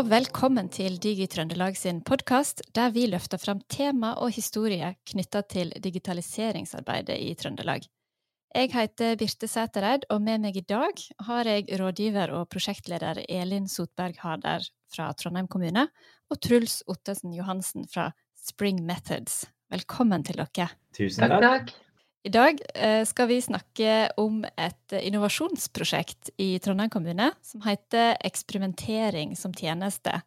og 0.00 0.06
velkommen 0.08 0.70
til 0.72 0.94
Digi-Trøndelag 0.96 1.74
sin 1.76 1.98
podkast, 2.06 2.62
der 2.72 2.92
vi 2.94 3.02
løfter 3.10 3.36
fram 3.36 3.58
tema 3.68 4.14
og 4.24 4.30
historie 4.32 4.94
knytta 5.10 5.42
til 5.44 5.74
digitaliseringsarbeidet 5.76 7.18
i 7.20 7.34
Trøndelag. 7.36 7.84
Jeg 8.54 8.70
heter 8.72 9.18
Birte 9.20 9.48
Sætereid, 9.50 10.06
og 10.08 10.22
med 10.24 10.40
meg 10.46 10.56
i 10.56 10.64
dag 10.64 11.02
har 11.26 11.50
jeg 11.50 11.68
rådgiver 11.82 12.32
og 12.38 12.48
prosjektleder 12.48 13.20
Elin 13.28 13.68
Sotberg 13.68 14.16
Harder 14.22 14.64
fra 14.94 15.10
Trondheim 15.12 15.50
kommune, 15.52 15.84
og 16.32 16.40
Truls 16.40 16.80
Ottesen 16.88 17.36
Johansen 17.36 17.84
fra 17.84 18.08
Spring 18.40 18.80
Methods. 18.80 19.42
Velkommen 19.68 20.24
til 20.24 20.40
dere. 20.40 20.70
Tusen 20.96 21.28
takk. 21.28 21.44
takk. 21.44 21.76
I 22.22 22.28
dag 22.28 22.58
eh, 22.74 23.04
skal 23.08 23.30
vi 23.30 23.38
snakke 23.40 23.92
om 24.20 24.42
et 24.44 24.92
innovasjonsprosjekt 24.92 26.34
i 26.36 26.58
Trondheim 26.60 26.90
kommune 26.92 27.30
som 27.40 27.62
heter 27.64 28.18
Eksperimentering 28.28 29.32
som 29.40 29.54
tjeneste. 29.56 30.18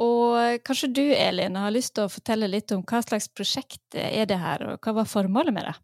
Og 0.00 0.62
kanskje 0.64 0.88
du, 0.94 1.02
Elin, 1.12 1.58
har 1.60 1.74
lyst 1.74 1.96
til 1.98 2.06
å 2.06 2.12
fortelle 2.12 2.48
litt 2.48 2.72
om 2.72 2.80
hva 2.86 3.02
slags 3.04 3.28
prosjekt 3.28 3.98
er 3.98 4.24
det 4.30 4.38
her, 4.40 4.64
og 4.64 4.80
hva 4.80 5.02
var 5.02 5.10
formålet 5.10 5.52
med 5.52 5.68
det? 5.68 5.76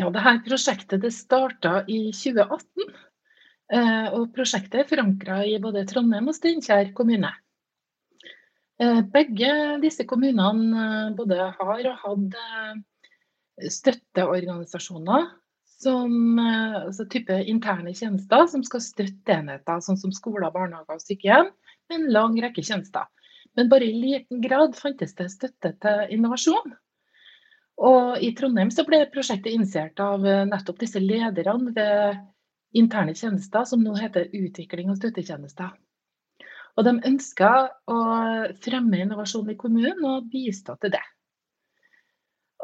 Ja, 0.00 0.08
det 0.14 0.24
her 0.24 0.40
prosjektet 0.46 1.04
det 1.04 1.12
starta 1.12 1.82
i 1.84 2.06
2018. 2.16 2.96
Eh, 3.76 4.08
og 4.16 4.30
prosjektet 4.32 4.80
er 4.80 4.88
forankra 4.88 5.42
i 5.44 5.58
både 5.60 5.84
Trondheim 5.90 6.32
og 6.32 6.38
Steinkjer 6.38 6.94
kommune. 6.96 7.34
Eh, 8.80 9.00
begge 9.12 9.52
disse 9.84 10.08
kommunene 10.08 11.12
både 11.18 11.52
har 11.60 11.88
og 11.92 12.04
hadde 12.06 12.50
støtteorganisasjoner 13.56 15.28
som 15.76 16.38
altså 16.40 17.04
type 17.12 17.36
interne 17.48 17.92
tjenester 17.94 18.46
som 18.48 18.62
skal 18.64 18.82
støtte 18.84 19.34
enheter, 19.34 19.82
sånn 19.84 19.98
som 20.00 20.12
skoler, 20.14 20.48
barnehager 20.54 20.96
og 20.96 21.04
sykehjem, 21.04 21.50
med 21.90 21.98
en 21.98 22.10
lang 22.14 22.36
rekke 22.42 22.64
tjenester. 22.64 23.06
Men 23.56 23.70
bare 23.72 23.88
i 23.88 23.94
liten 23.96 24.42
grad 24.44 24.76
fantes 24.76 25.14
det 25.16 25.30
støtte 25.32 25.72
til 25.80 26.16
innovasjon. 26.16 26.74
Og 27.86 28.22
I 28.24 28.32
Trondheim 28.36 28.70
så 28.72 28.86
ble 28.88 29.02
prosjektet 29.12 29.52
initiert 29.52 30.00
av 30.00 30.24
eh, 30.24 30.44
nettopp 30.48 30.80
disse 30.80 31.00
lederne 31.00 31.74
ved 31.76 32.22
interne 32.76 33.12
tjenester, 33.16 33.64
som 33.68 33.82
nå 33.84 33.96
heter 33.96 34.32
utvikling 34.32 34.92
og 34.92 35.00
støttetjenester. 35.00 35.74
Og 36.76 36.84
De 36.84 36.92
ønska 37.08 37.50
å 37.88 37.98
fremme 38.64 39.00
innovasjon 39.00 39.52
i 39.52 39.58
kommunen 39.60 40.04
og 40.08 40.28
bistå 40.32 40.76
til 40.80 40.92
det. 40.96 41.04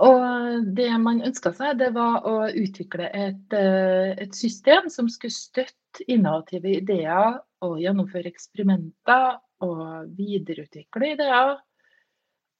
Og 0.00 0.64
Det 0.76 0.88
man 0.98 1.20
ønska 1.20 1.52
seg, 1.52 1.76
det 1.78 1.90
var 1.92 2.24
å 2.24 2.48
utvikle 2.48 3.10
et, 3.12 3.52
eh, 3.52 4.14
et, 4.16 4.34
system 4.34 4.88
som 4.88 5.08
skulle 5.08 5.34
støtte 5.34 6.06
innovative 6.08 6.78
ideer 6.78 7.42
og 7.62 7.80
gjennomføre 7.80 8.30
eksperimenter 8.32 9.36
og 9.60 10.08
videreutvikle 10.16 11.12
ideer. 11.12 11.58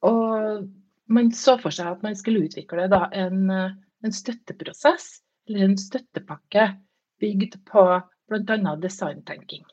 Og 0.05 0.69
man 1.08 1.33
så 1.33 1.56
for 1.60 1.72
seg 1.72 1.88
at 1.88 2.05
man 2.05 2.16
skulle 2.19 2.44
utvikle 2.44 2.88
da, 2.92 3.06
en, 3.12 3.48
en, 3.50 4.12
støtteprosess 4.12 5.22
eller 5.48 5.64
en 5.70 5.77
støttepakke 5.78 6.69
bygd 7.22 7.62
på 7.64 7.86
bl.a. 8.28 8.77
designtenking. 8.77 9.64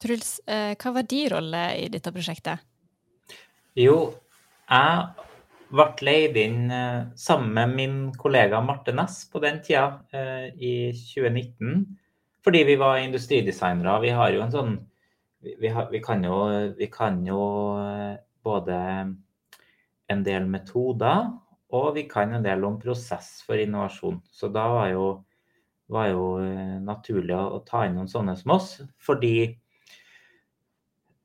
Truls, 0.00 0.40
eh, 0.48 0.72
hva 0.80 0.94
var 0.96 1.04
din 1.04 1.28
rolle 1.28 1.64
i 1.76 1.88
dette 1.92 2.12
prosjektet? 2.14 2.64
Jo, 3.76 4.14
jeg 4.70 5.28
ble 5.70 5.86
leid 6.06 6.36
inn 6.40 6.70
eh, 6.74 7.08
sammen 7.16 7.54
med 7.54 7.74
min 7.76 7.96
kollega 8.18 8.60
Marte 8.64 8.94
Næss 8.96 9.22
på 9.32 9.42
den 9.42 9.62
tida, 9.64 10.02
eh, 10.12 10.50
i 10.58 10.74
2019. 10.92 11.84
Fordi 12.44 12.62
vi 12.64 12.76
var 12.80 12.98
industridesignere. 12.98 14.00
Vi 14.02 14.14
har 14.16 14.32
jo 14.34 14.46
en 14.46 14.54
sånn 14.54 14.78
Vi, 15.40 15.68
har, 15.72 15.86
vi, 15.88 16.02
kan, 16.04 16.20
jo, 16.20 16.34
vi 16.76 16.86
kan 16.92 17.14
jo 17.24 17.40
både 18.44 18.74
en 20.12 20.24
del 20.26 20.46
metoder, 20.50 21.30
og 21.72 21.94
vi 21.94 22.06
kan 22.10 22.34
en 22.34 22.44
del 22.44 22.64
om 22.66 22.78
prosess 22.80 23.38
for 23.46 23.60
innovasjon. 23.60 24.18
Så 24.30 24.50
da 24.52 24.66
var 24.72 24.88
jo, 24.90 25.04
var 25.90 26.10
jo 26.10 26.24
eh, 26.42 26.78
naturlig 26.82 27.36
å, 27.36 27.62
ta 27.66 27.84
inn 27.86 27.96
noen 27.98 28.10
sånne 28.10 28.34
som 28.40 28.56
oss. 28.56 28.72
Fordi 28.98 29.34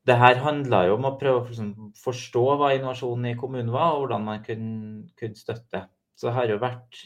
det 0.06 0.16
her 0.22 0.40
handla 0.44 0.84
jo 0.86 0.98
om 1.00 1.08
å 1.10 1.16
prøve 1.18 1.42
å 1.42 1.68
forstå 1.98 2.46
hva 2.60 2.72
innovasjonen 2.76 3.32
i 3.32 3.38
kommunen 3.40 3.72
var, 3.74 3.96
og 3.96 4.06
hvordan 4.06 4.26
man 4.28 4.44
kunne, 4.46 5.06
kunne 5.18 5.40
støtte. 5.40 5.86
Så 6.16 6.30
det 6.30 6.36
har 6.38 6.52
jo 6.52 6.62
vært 6.62 7.06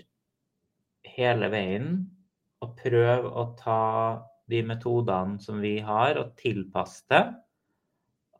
hele 1.16 1.50
veien 1.52 1.94
å 2.60 2.72
prøve 2.76 3.32
å 3.40 3.46
ta 3.60 3.82
de 4.50 4.62
metodene 4.66 5.40
som 5.42 5.62
vi 5.64 5.78
har, 5.86 6.20
og 6.20 6.36
tilpasse 6.40 7.06
det. 7.12 7.24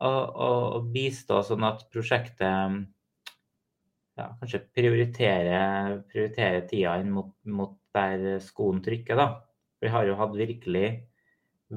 Og, 0.00 0.22
og, 0.28 0.62
og 0.76 0.88
bistå 0.92 1.42
sånn 1.44 1.64
at 1.68 1.84
prosjektet 1.92 2.80
ja, 4.20 4.26
kanskje 4.40 4.62
prioritere, 4.76 5.60
prioritere, 6.10 6.64
tida 6.68 6.96
inn 7.00 7.12
mot, 7.14 7.32
mot, 7.48 7.76
der 7.96 8.38
skoen 8.44 8.78
trykker, 8.84 9.18
da. 9.18 9.26
Vi 9.82 9.90
har 9.90 10.06
jo 10.06 10.14
hatt 10.20 10.36
virkelig 10.38 10.84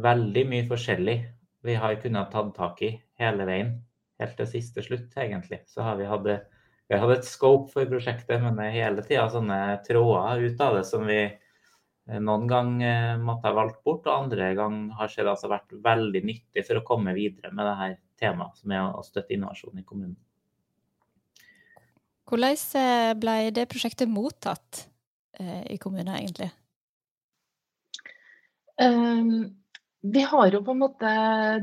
veldig 0.03 0.43
mye 0.49 0.65
forskjellig 0.69 1.15
vi 1.63 1.75
har 1.79 1.95
kunnet 2.01 2.31
tatt 2.31 2.51
tak 2.55 2.81
i 2.83 2.91
hele 3.19 3.47
veien. 3.47 3.77
Helt 4.21 4.35
til 4.37 4.49
siste 4.49 4.83
slutt, 4.85 5.13
egentlig. 5.19 5.63
Så 5.67 5.83
har 5.85 5.97
vi 5.99 6.07
hatt, 6.07 6.27
vi 6.27 6.95
har 6.95 7.01
hatt 7.03 7.17
et 7.17 7.27
scope 7.29 7.71
for 7.73 7.89
prosjektet, 7.89 8.41
men 8.43 8.59
det 8.59 8.67
er 8.67 8.77
hele 8.77 9.05
tida 9.05 9.29
sånne 9.31 9.59
tråder 9.87 10.43
ut 10.43 10.61
av 10.63 10.77
det 10.77 10.83
som 10.87 11.07
vi 11.07 11.21
eh, 11.23 12.19
noen 12.19 12.45
gang 12.51 12.75
eh, 12.83 13.15
måtte 13.19 13.49
ha 13.49 13.57
valgt 13.57 13.81
bort, 13.87 14.05
og 14.07 14.27
andre 14.27 14.51
gang 14.59 14.85
har 14.99 15.11
det 15.15 15.31
altså 15.31 15.51
vært 15.51 15.73
veldig 15.87 16.23
nyttig 16.27 16.65
for 16.67 16.79
å 16.79 16.85
komme 16.87 17.15
videre 17.17 17.51
med 17.55 17.67
det 17.69 17.79
her 17.79 17.97
temaet, 18.21 18.59
som 18.59 18.75
er 18.75 18.91
å 18.91 19.03
støtte 19.05 19.35
innovasjon 19.35 19.81
i 19.81 19.87
kommunen. 19.87 20.19
Hvordan 22.29 22.59
eh, 22.79 23.13
ble 23.19 23.37
det 23.55 23.67
prosjektet 23.71 24.11
mottatt 24.11 24.85
eh, 25.39 25.73
i 25.73 25.79
kommunen, 25.81 26.13
egentlig? 26.15 26.51
Um, 28.81 29.62
vi 30.03 30.21
har 30.27 30.51
jo 30.51 30.61
på 30.65 30.73
en 30.75 30.83
måte 30.83 31.11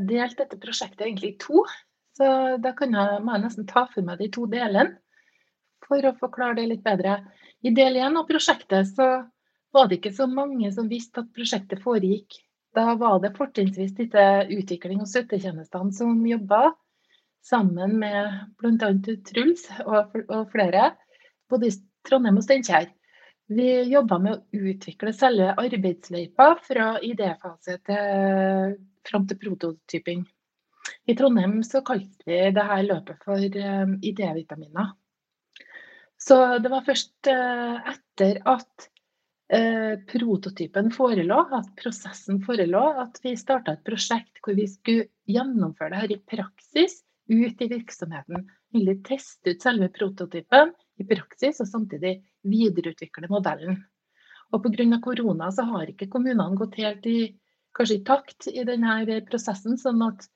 delt 0.08 0.38
dette 0.38 0.58
prosjektet 0.60 1.04
egentlig 1.04 1.34
i 1.34 1.38
to. 1.42 1.64
Så 2.16 2.26
da 2.60 2.72
kan 2.76 2.94
jeg, 2.96 3.22
må 3.24 3.36
jeg 3.36 3.44
nesten 3.44 3.68
ta 3.68 3.84
for 3.92 4.04
meg 4.06 4.20
de 4.20 4.30
to 4.32 4.46
delene 4.50 4.96
for 5.84 6.04
å 6.06 6.16
forklare 6.20 6.58
det 6.60 6.68
litt 6.70 6.84
bedre. 6.84 7.18
I 7.60 7.72
del 7.76 7.98
én 8.00 8.16
av 8.16 8.28
prosjektet 8.28 8.88
så 8.94 9.08
var 9.74 9.88
det 9.88 10.00
ikke 10.00 10.14
så 10.16 10.26
mange 10.30 10.70
som 10.74 10.88
visste 10.90 11.22
at 11.22 11.32
prosjektet 11.36 11.82
foregikk. 11.84 12.38
Da 12.76 12.94
var 12.98 13.18
det 13.22 13.34
fortrinnsvis 13.36 13.96
disse 13.98 14.24
utvikling- 14.54 15.02
og 15.02 15.10
støttetjenestene 15.10 15.92
som 15.94 16.20
jobba 16.26 16.70
sammen 17.44 17.98
med 18.00 18.54
bl.a. 18.60 18.90
Truls 19.26 19.66
og, 19.84 20.16
flere, 20.52 20.92
både 21.50 21.70
i 21.70 21.76
Trondheim 22.06 22.38
og 22.40 22.46
Steinkjer. 22.46 22.88
Vi 23.50 23.66
jobba 23.90 24.18
med 24.22 24.36
å 24.36 24.68
utvikle 24.70 25.10
selve 25.16 25.50
arbeidsløypa 25.58 26.52
fra 26.62 26.92
idéfase 27.02 27.80
til 27.82 28.76
fram 29.08 29.26
til 29.26 29.40
prototyping. 29.40 30.22
I 31.10 31.16
Trondheim 31.18 31.60
så 31.66 31.82
kalte 31.86 32.26
vi 32.28 32.38
dette 32.54 32.78
løpet 32.86 33.26
for 33.26 33.58
um, 33.64 33.96
idévitaminer. 34.06 34.94
Så 36.20 36.36
det 36.60 36.70
var 36.70 36.86
først 36.86 37.30
uh, 37.32 37.80
etter 37.90 38.40
at 38.52 38.88
uh, 39.56 39.94
prototypen 40.12 40.92
forelå, 40.94 41.42
at 41.56 41.70
prosessen 41.80 42.42
forelå, 42.44 42.84
at 43.02 43.18
vi 43.24 43.34
starta 43.40 43.74
et 43.74 43.86
prosjekt 43.86 44.42
hvor 44.44 44.54
vi 44.58 44.68
skulle 44.70 45.08
gjennomføre 45.30 45.94
det 45.94 46.02
her 46.04 46.16
i 46.16 46.22
praksis 46.36 47.00
ut 47.30 47.62
i 47.62 47.70
virksomheten. 47.70 48.46
Egentlig 48.74 49.00
teste 49.06 49.54
ut 49.54 49.64
selve 49.64 49.90
prototypen 49.94 50.74
i 51.00 51.06
praksis, 51.08 51.62
og 51.62 51.70
samtidig 51.70 52.20
videreutvikle 52.46 53.30
modellen. 53.30 53.80
Og 54.50 54.64
Pga. 54.64 54.98
korona 55.02 55.50
så 55.54 55.64
har 55.68 55.90
ikke 55.90 56.10
kommunene 56.10 56.58
gått 56.58 56.78
helt 56.80 57.06
i, 57.06 57.18
i 57.30 57.98
takt 58.04 58.48
i 58.50 58.64
denne 58.66 59.20
prosessen. 59.28 59.78
sånn 59.78 60.02
at 60.02 60.26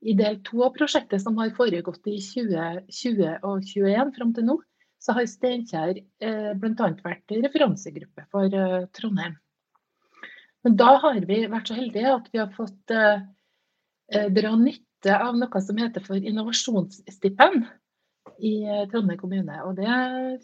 i 0.00 0.14
del 0.16 0.40
to 0.46 0.64
av 0.64 0.72
prosjektet, 0.74 1.20
som 1.20 1.36
har 1.38 1.52
foregått 1.56 2.06
i 2.08 2.16
2020 2.24 3.38
og 3.44 3.64
2021 3.68 4.14
fram 4.16 4.32
til 4.34 4.46
nå, 4.48 4.56
så 5.00 5.14
har 5.16 5.28
Steinkjer 5.28 6.00
eh, 6.00 6.52
bl.a. 6.60 6.88
vært 7.04 7.34
referansegruppe 7.36 8.26
for 8.32 8.48
eh, 8.52 8.86
Trondheim. 8.96 9.36
Men 10.64 10.76
da 10.76 10.96
har 11.00 11.20
vi 11.28 11.42
vært 11.48 11.70
så 11.70 11.76
heldige 11.76 12.14
at 12.16 12.28
vi 12.32 12.40
har 12.40 12.50
fått 12.56 12.92
eh, 12.92 13.22
eh 14.12 14.28
dra 14.36 14.54
nytte 14.56 15.16
av 15.16 15.38
noe 15.40 15.62
som 15.64 15.78
heter 15.80 16.04
for 16.04 16.16
innovasjonsstipend 16.16 17.68
i 18.40 18.54
eh, 18.64 18.86
Trondheim 18.90 19.20
kommune. 19.20 19.60
Og 19.66 19.76
det 19.78 19.90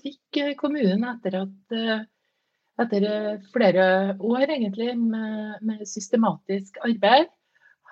fikk 0.02 0.40
eh, 0.42 0.54
kommunen 0.58 1.04
etter 1.10 1.40
at 1.42 1.76
eh, 1.76 2.04
etter 2.76 3.06
flere 3.54 3.86
år 4.20 4.50
egentlig 4.50 4.90
med, 5.00 5.62
med 5.64 5.84
systematisk 5.88 6.76
arbeid 6.84 7.30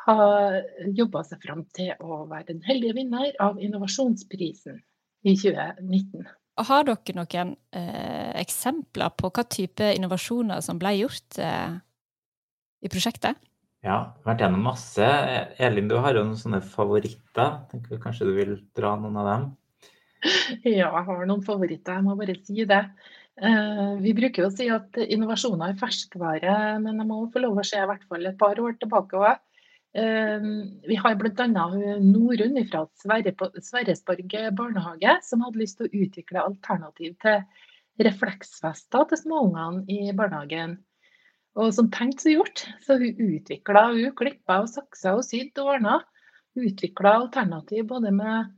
har 0.05 0.59
jobba 0.93 1.23
seg 1.25 1.41
fram 1.41 1.62
til 1.77 1.95
å 2.05 2.25
være 2.29 2.51
den 2.53 2.65
heldige 2.67 2.99
vinner 2.99 3.31
av 3.41 3.61
innovasjonsprisen 3.62 4.83
i 5.25 5.33
2019. 5.41 6.27
Har 6.69 6.85
dere 6.87 7.17
noen 7.17 7.55
eh, 7.75 8.31
eksempler 8.39 9.15
på 9.17 9.33
hva 9.33 9.47
type 9.49 9.89
innovasjoner 9.97 10.61
som 10.62 10.79
ble 10.79 10.93
gjort 11.01 11.41
eh, 11.43 11.81
i 12.85 12.93
prosjektet? 12.93 13.41
Ja, 13.85 14.15
vært 14.25 14.41
gjennom 14.41 14.62
masse. 14.65 15.09
Elin, 15.61 15.91
du 15.91 15.99
har 16.01 16.17
jo 16.17 16.23
noen 16.25 16.39
sånne 16.41 16.62
favoritter. 16.65 17.59
Tenker 17.73 18.01
Kanskje 18.01 18.29
du 18.29 18.33
vil 18.37 18.55
dra 18.77 18.95
noen 19.01 19.19
av 19.21 19.29
dem? 19.29 19.51
Ja, 20.65 20.88
jeg 20.88 21.05
har 21.09 21.26
noen 21.29 21.44
favoritter. 21.44 21.99
Jeg 21.99 22.06
må 22.06 22.17
bare 22.19 22.37
si 22.41 22.65
det. 22.69 22.81
Eh, 23.35 23.97
vi 24.00 24.15
bruker 24.17 24.44
jo 24.44 24.50
å 24.50 24.55
si 24.55 24.69
at 24.73 24.97
innovasjoner 25.03 25.73
er 25.73 25.81
ferskvare, 25.81 26.55
men 26.85 27.03
jeg 27.03 27.09
må 27.09 27.19
få 27.35 27.43
lov 27.43 27.59
å 27.61 27.67
se 27.67 27.81
i 27.81 27.88
hvert 27.91 28.06
fall 28.09 28.31
et 28.31 28.38
par 28.41 28.61
år 28.62 28.79
tilbake 28.81 29.19
òg. 29.21 29.43
Eh, 29.94 30.49
vi 30.88 30.99
har 30.99 31.19
bl.a. 31.19 31.47
Norunn 32.03 32.62
fra 32.71 32.87
Sverresborg 33.03 34.38
barnehage 34.59 35.19
som 35.26 35.44
hadde 35.44 35.62
lyst 35.62 35.79
til 35.81 35.88
å 35.91 36.03
utvikle 36.06 36.47
alternativ 36.47 37.15
til 37.23 37.44
refleksvester 38.03 39.06
til 39.11 39.23
småungene 39.23 39.85
i 39.93 40.11
barnehagen. 40.17 40.79
Og 41.55 41.70
som 41.75 41.87
tenkt, 41.94 42.25
så 42.25 42.32
gjort. 42.32 42.65
Så 42.82 42.97
hun 42.99 43.20
utvikla, 43.29 43.87
hun 43.94 44.15
klippa 44.19 44.62
og 44.65 44.73
saksa 44.73 45.15
og 45.19 45.23
sydde 45.27 45.62
og 45.62 45.77
ordna. 45.77 46.00
Utvikla 46.59 47.19
alternativ 47.20 47.87
både 47.91 48.11
med 48.15 48.50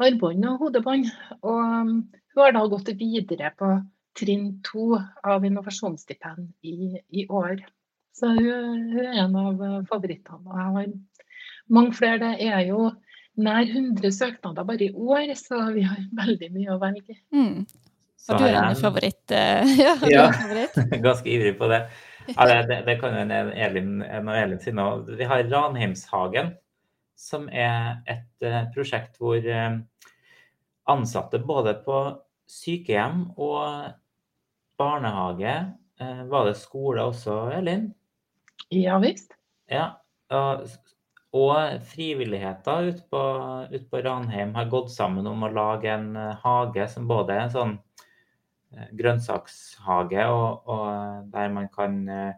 armbånd 0.00 0.48
og 0.48 0.64
hodebånd. 0.64 1.10
Og 1.42 1.60
um, 1.60 1.94
hun 2.32 2.44
har 2.44 2.56
da 2.56 2.64
gått 2.72 2.92
videre 2.96 3.52
på 3.58 3.74
trinn 4.18 4.48
to 4.66 4.96
av 5.24 5.44
innovasjonsstipend 5.44 6.50
i, 6.68 6.98
i, 7.10 7.26
år. 7.28 7.60
Så 8.16 8.32
hun, 8.36 8.90
hun, 8.92 9.06
er 9.06 9.22
en 9.24 9.38
av 9.40 9.62
favorittene. 9.88 10.42
Og 10.46 10.58
jeg 10.58 10.76
har 10.76 10.92
mange 11.72 11.96
flere. 11.96 12.34
Det 12.38 12.50
er 12.52 12.66
jo 12.68 12.90
nær 13.40 13.64
100 13.64 14.12
søknader 14.12 14.68
bare 14.68 14.88
i 14.88 14.92
år, 14.92 15.32
så 15.38 15.70
vi 15.72 15.86
har 15.88 16.02
veldig 16.18 16.50
mye 16.52 16.74
å 16.74 16.80
velge 16.82 17.16
mm. 17.32 17.64
Har 18.28 18.38
du 18.38 18.44
en 18.46 18.76
favoritt? 18.78 19.32
ja, 19.82 19.96
ja. 20.06 20.26
favoritt? 20.36 20.76
ganske 21.06 21.30
ivrig 21.30 21.56
på 21.58 21.66
det. 21.72 21.80
Ja, 22.28 22.46
det, 22.46 22.58
det, 22.68 22.76
det, 22.86 22.98
kan 23.00 23.16
jo 23.16 23.24
Elin, 23.66 23.96
en 24.02 24.28
av 24.30 24.36
Elin 24.38 24.60
si 24.62 24.70
nå. 24.70 24.84
Vi 25.08 25.26
har 25.26 25.42
Ranheimshagen, 25.50 26.52
som 27.22 27.48
er 27.48 28.02
et 28.10 28.46
uh, 28.46 28.64
prosjekt 28.74 29.18
hvor 29.22 29.38
uh, 29.38 29.78
ansatte 30.90 31.40
både 31.46 31.76
på 31.84 31.98
sykehjem 32.50 33.28
og 33.40 33.92
barnehage 34.80 35.54
uh, 36.02 36.22
Var 36.28 36.48
det 36.48 36.56
skole 36.58 37.04
også, 37.12 37.44
Elin? 37.54 37.92
Ja 38.72 38.98
visst. 39.02 39.36
Ja, 39.70 39.94
og, 40.32 40.66
frivilligheter 41.88 42.90
ute 42.90 43.04
på, 43.08 43.20
ut 43.72 43.84
på 43.88 44.00
Ranheim 44.04 44.52
har 44.56 44.68
gått 44.72 44.90
sammen 44.92 45.26
om 45.28 45.46
å 45.46 45.52
lage 45.52 45.88
en 45.88 46.10
hage 46.42 46.84
som 46.92 47.06
både 47.08 47.36
er 47.36 47.46
en 47.46 47.54
sånn 47.54 47.74
Eh, 48.72 48.88
grønnsakshage, 48.96 50.24
og, 50.32 50.68
og 50.68 51.32
der 51.32 51.50
man 51.52 51.68
kan, 51.68 52.08
eh, 52.08 52.32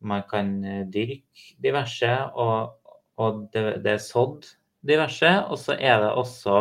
man 0.00 0.22
kan 0.28 0.64
eh, 0.64 0.82
dyrke 0.84 1.54
diverse, 1.64 2.10
og, 2.34 2.76
og 3.20 3.42
det, 3.54 3.64
det, 3.84 3.96
er 3.96 4.04
sådd 4.04 4.48
diverse. 4.86 5.30
Og 5.50 5.60
så 5.60 5.76
er 5.76 6.00
det 6.02 6.12
også 6.16 6.60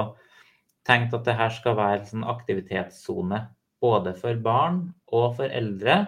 tenkt 0.87 1.15
at 1.15 1.27
det 1.27 1.37
her 1.39 1.53
skal 1.55 1.77
være 1.79 2.01
en 2.01 2.09
sånn 2.11 2.27
aktivitetssone 2.27 3.43
både 3.79 4.15
for 4.19 4.39
barn 4.43 4.81
og 5.15 5.37
for 5.39 5.47
eldre. 5.47 6.01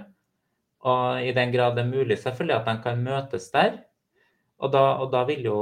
Og 0.88 1.22
i 1.24 1.32
den 1.38 1.54
grad 1.54 1.78
det 1.78 1.86
er 1.86 1.94
mulig, 1.94 2.18
selvfølgelig, 2.20 2.58
at 2.58 2.68
de 2.68 2.84
kan 2.84 3.06
møtes 3.06 3.48
der. 3.54 3.80
Og 4.62 4.74
da, 4.74 4.84
og 5.02 5.12
da 5.14 5.24
vil 5.30 5.46
jo 5.48 5.58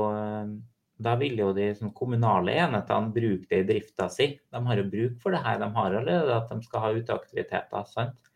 da 1.00 1.13
vil 1.15 1.38
jo 1.39 1.51
de 1.56 1.69
sånn, 1.77 1.94
kommunale 1.95 2.57
enhetene 2.59 3.13
bruke 3.15 3.47
det 3.47 3.62
i 3.62 3.68
drifta 3.68 4.09
si. 4.12 4.33
De 4.51 4.59
har 4.65 4.81
jo 4.81 4.89
bruk 4.91 5.21
for 5.24 5.36
det 5.36 5.39
her. 5.45 5.62
De 5.62 5.69
har 5.77 5.95
allerede 5.95 6.36
at 6.36 6.50
de 6.51 6.65
skal 6.65 6.83
ha 6.83 6.89
uteaktiviteter. 6.97 7.86
sant? 7.88 8.31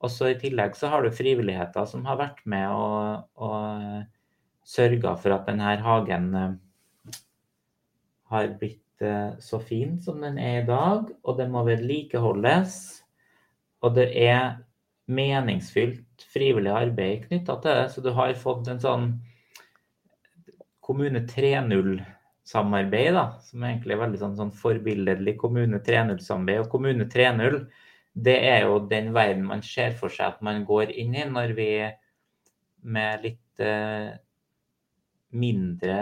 Og 0.00 0.12
så 0.12 0.30
I 0.30 0.38
tillegg 0.40 0.78
så 0.78 0.88
har 0.88 1.04
du 1.04 1.12
frivilligheter 1.12 1.84
som 1.88 2.06
har 2.08 2.16
vært 2.16 2.40
med 2.48 2.72
og, 2.72 3.26
og 3.36 4.06
sørga 4.66 5.16
for 5.20 5.34
at 5.34 5.48
denne 5.48 5.76
hagen 5.84 6.30
eh, 6.36 6.52
har 8.30 8.52
blitt 8.60 9.04
eh, 9.04 9.32
så 9.42 9.60
fin 9.62 9.98
som 10.02 10.20
den 10.22 10.38
er 10.38 10.62
i 10.62 10.66
dag. 10.68 11.10
Og 11.24 11.38
den 11.40 11.50
må 11.54 11.64
vedlikeholdes. 11.66 12.76
Og 13.80 13.96
det 13.96 14.10
er 14.20 14.60
meningsfylt 15.10 16.24
frivillig 16.30 16.70
arbeid 16.70 17.26
knytta 17.26 17.58
til 17.60 17.76
det. 17.80 17.90
Så 17.94 18.04
du 18.04 18.10
har 18.14 18.34
fått 18.38 18.68
en 18.70 18.82
sånn 18.82 19.12
Kommune 20.90 21.20
3.0-samarbeid, 21.28 23.18
som 23.46 23.62
egentlig 23.62 23.94
er 23.94 24.00
veldig 24.00 24.18
sånn, 24.18 24.38
sånn 24.38 24.54
forbilledlig 24.58 25.36
Kommune 25.38 25.78
3.0-samarbeid. 25.86 26.64
Og 26.64 26.72
Kommune 26.72 27.06
3.0 27.10 27.60
det 28.12 28.38
er 28.48 28.64
jo 28.66 28.80
den 28.90 29.12
verden 29.14 29.46
man 29.46 29.62
ser 29.62 29.94
for 29.98 30.10
seg 30.12 30.34
at 30.34 30.40
man 30.42 30.64
går 30.66 30.90
inn 30.98 31.14
i 31.14 31.26
når 31.30 31.54
vi 31.54 31.70
med 32.90 33.22
litt 33.22 33.62
eh, 33.62 34.10
mindre 35.30 36.00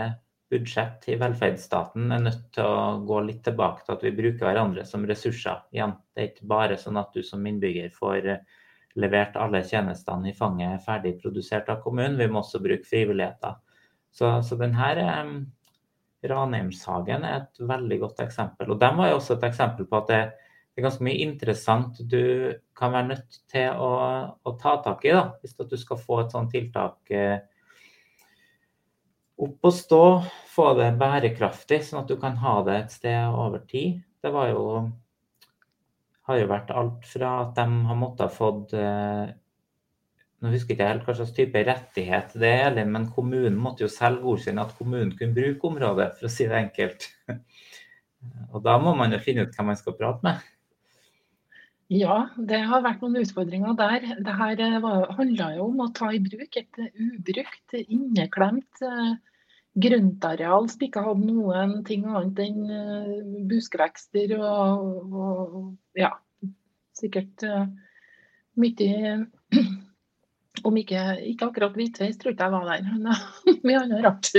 budsjett 0.48 1.08
i 1.12 1.16
velferdsstaten 1.20 2.12
er 2.12 2.22
nødt 2.24 2.46
til 2.56 2.64
å 2.64 3.00
gå 3.08 3.20
litt 3.26 3.42
tilbake 3.44 3.84
til 3.84 3.96
at 3.96 4.06
vi 4.06 4.14
bruker 4.16 4.48
hverandre 4.48 4.84
som 4.88 5.04
ressurser. 5.08 5.60
Igjen, 5.74 5.92
det 6.14 6.22
er 6.22 6.30
ikke 6.30 6.48
bare 6.54 6.78
sånn 6.80 7.00
at 7.00 7.12
du 7.12 7.20
som 7.26 7.44
innbygger 7.46 7.92
får 7.94 8.30
eh, 8.32 8.64
levert 8.98 9.36
alle 9.36 9.60
tjenestene 9.66 10.30
i 10.30 10.36
fanget 10.36 10.84
ferdig 10.86 11.18
produsert 11.20 11.68
av 11.68 11.82
kommunen. 11.84 12.16
Vi 12.18 12.30
må 12.32 12.40
også 12.40 12.62
bruke 12.64 12.88
frivilligheter. 12.88 13.60
Så, 14.10 14.30
så 14.42 14.56
denne 14.58 14.88
um, 15.20 15.34
Ranheimshagen 16.24 17.26
er 17.28 17.42
et 17.42 17.60
veldig 17.62 18.00
godt 18.06 18.24
eksempel. 18.24 18.72
Og 18.72 18.80
de 18.80 18.90
var 18.96 19.12
jo 19.12 19.18
også 19.20 19.36
et 19.36 19.46
eksempel 19.50 19.86
på 19.86 20.00
at 20.00 20.08
det, 20.10 20.22
det, 20.32 20.80
er 20.80 20.88
ganske 20.88 21.04
mye 21.04 21.20
interessant 21.26 22.00
du 22.08 22.56
kan 22.78 22.96
være 22.96 23.10
nødt 23.12 23.38
til 23.52 23.68
å, 23.76 23.92
å 24.32 24.56
ta 24.58 24.78
tak 24.82 25.04
i 25.06 25.14
da, 25.14 25.28
hvis 25.42 25.54
du 25.60 25.76
skal 25.78 26.00
få 26.00 26.22
et 26.24 26.34
sånt 26.34 26.50
tiltak 26.56 27.14
eh, 27.14 27.36
opp 29.38 29.68
og 29.70 29.74
stå, 29.74 30.04
få 30.50 30.70
det 30.78 30.92
bærekraftig, 31.00 31.80
sånn 31.86 32.02
at 32.02 32.10
du 32.10 32.16
kan 32.20 32.38
ha 32.42 32.58
det 32.66 32.78
et 32.78 32.94
sted 32.94 33.28
over 33.30 33.62
tid. 33.70 34.00
Det 34.22 34.32
var 34.34 34.50
jo, 34.50 34.62
har 36.28 36.40
jo 36.40 36.48
vært 36.50 36.72
alt 36.74 37.06
fra 37.06 37.34
at 37.44 37.54
de 37.58 37.84
har 37.90 38.00
måttet 38.00 38.26
ha 38.26 38.32
fått 38.34 38.74
eh, 38.74 39.36
nå 40.38 40.52
husker 40.52 40.74
jeg 40.74 40.78
ikke 40.78 40.90
helt 40.92 41.06
hva 41.06 41.14
slags 41.18 41.34
type 41.34 41.62
rettighet 41.66 42.34
det 42.38 42.50
er, 42.60 42.76
men 42.86 43.08
kommunen 43.10 43.56
måtte 43.58 43.82
jo 43.82 43.90
selv 43.90 44.22
godkjenne 44.22 44.62
at 44.62 44.76
kommunen 44.78 45.10
kunne 45.18 45.34
bruke 45.34 45.66
området, 45.66 46.12
for 46.18 46.28
å 46.28 46.30
si 46.30 46.46
det 46.46 46.60
enkelt. 46.60 47.08
Og 48.54 48.62
da 48.62 48.76
må 48.82 48.94
man 48.98 49.14
jo 49.14 49.22
finne 49.22 49.46
ut 49.46 49.54
hvem 49.54 49.70
man 49.72 49.78
skal 49.78 49.96
prate 49.98 50.26
med. 50.26 50.46
Ja, 51.88 52.28
det 52.36 52.58
har 52.68 52.82
vært 52.84 53.00
noen 53.00 53.16
utfordringer 53.22 53.72
der. 53.78 54.02
Dette 54.04 54.32
her 54.36 54.60
handla 55.16 55.46
jo 55.56 55.70
om 55.70 55.78
å 55.80 55.88
ta 55.96 56.10
i 56.12 56.20
bruk 56.20 56.58
et 56.60 56.80
ubrukt, 56.84 57.72
inneklemt 57.80 58.82
eh, 58.84 59.14
grøntareal 59.80 60.68
som 60.68 60.84
ikke 60.84 61.00
hadde 61.06 61.30
noen 61.30 61.80
ting 61.88 62.04
annet 62.04 62.36
enn 62.44 62.68
eh, 62.68 63.24
buskvekster 63.48 64.36
og, 64.36 65.16
og 65.16 65.72
ja, 65.96 66.12
sikkert 66.98 67.40
mye 68.58 69.14
om 70.68 70.74
ikke, 70.82 71.00
ikke 71.32 71.48
akkurat 71.48 71.72
hvitveis, 71.78 72.18
tror 72.20 72.32
ikke 72.34 72.50
jeg 72.50 72.56
var 72.58 72.68
der, 72.68 72.84
men 72.84 73.08
mye 73.64 73.80
annet 73.86 74.04
rart. 74.04 74.28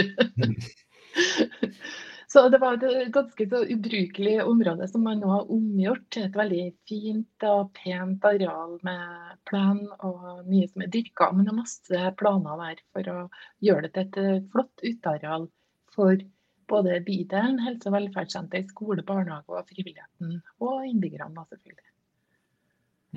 så 2.33 2.45
det 2.53 2.59
var 2.62 2.77
et 2.77 3.12
ganske 3.13 3.48
så 3.50 3.62
ubrukelig 3.65 4.36
område 4.43 4.88
som 4.91 5.05
man 5.05 5.21
nå 5.24 5.29
har 5.31 5.51
omgjort 5.51 6.07
til 6.13 6.27
et 6.27 6.38
veldig 6.38 6.65
fint 6.89 7.45
og 7.50 7.71
pent 7.77 8.25
areal 8.29 8.75
med 8.86 9.38
plen 9.50 9.86
og 10.05 10.43
mye 10.50 10.67
som 10.69 10.86
er 10.86 10.91
dyrka. 10.93 11.31
Men 11.33 11.48
det 11.48 11.53
er 11.53 11.62
masse 11.62 12.12
planer 12.19 12.65
der 12.65 12.83
for 12.93 13.13
å 13.13 13.21
gjøre 13.65 13.88
det 13.88 13.93
til 13.95 14.05
et 14.05 14.19
eh, 14.24 14.43
flott 14.53 14.86
uteareal 14.86 15.48
for 15.95 16.25
både 16.69 17.00
bydelen, 17.05 17.57
helse- 17.65 17.89
og 17.89 17.95
velferdssenter, 17.98 18.67
skole, 18.69 19.03
barnehage 19.05 19.50
og 19.50 19.71
frivilligheten. 19.71 20.36
Og 20.62 20.86
innbyggerne, 20.86 21.45
selvfølgelig. 21.50 21.88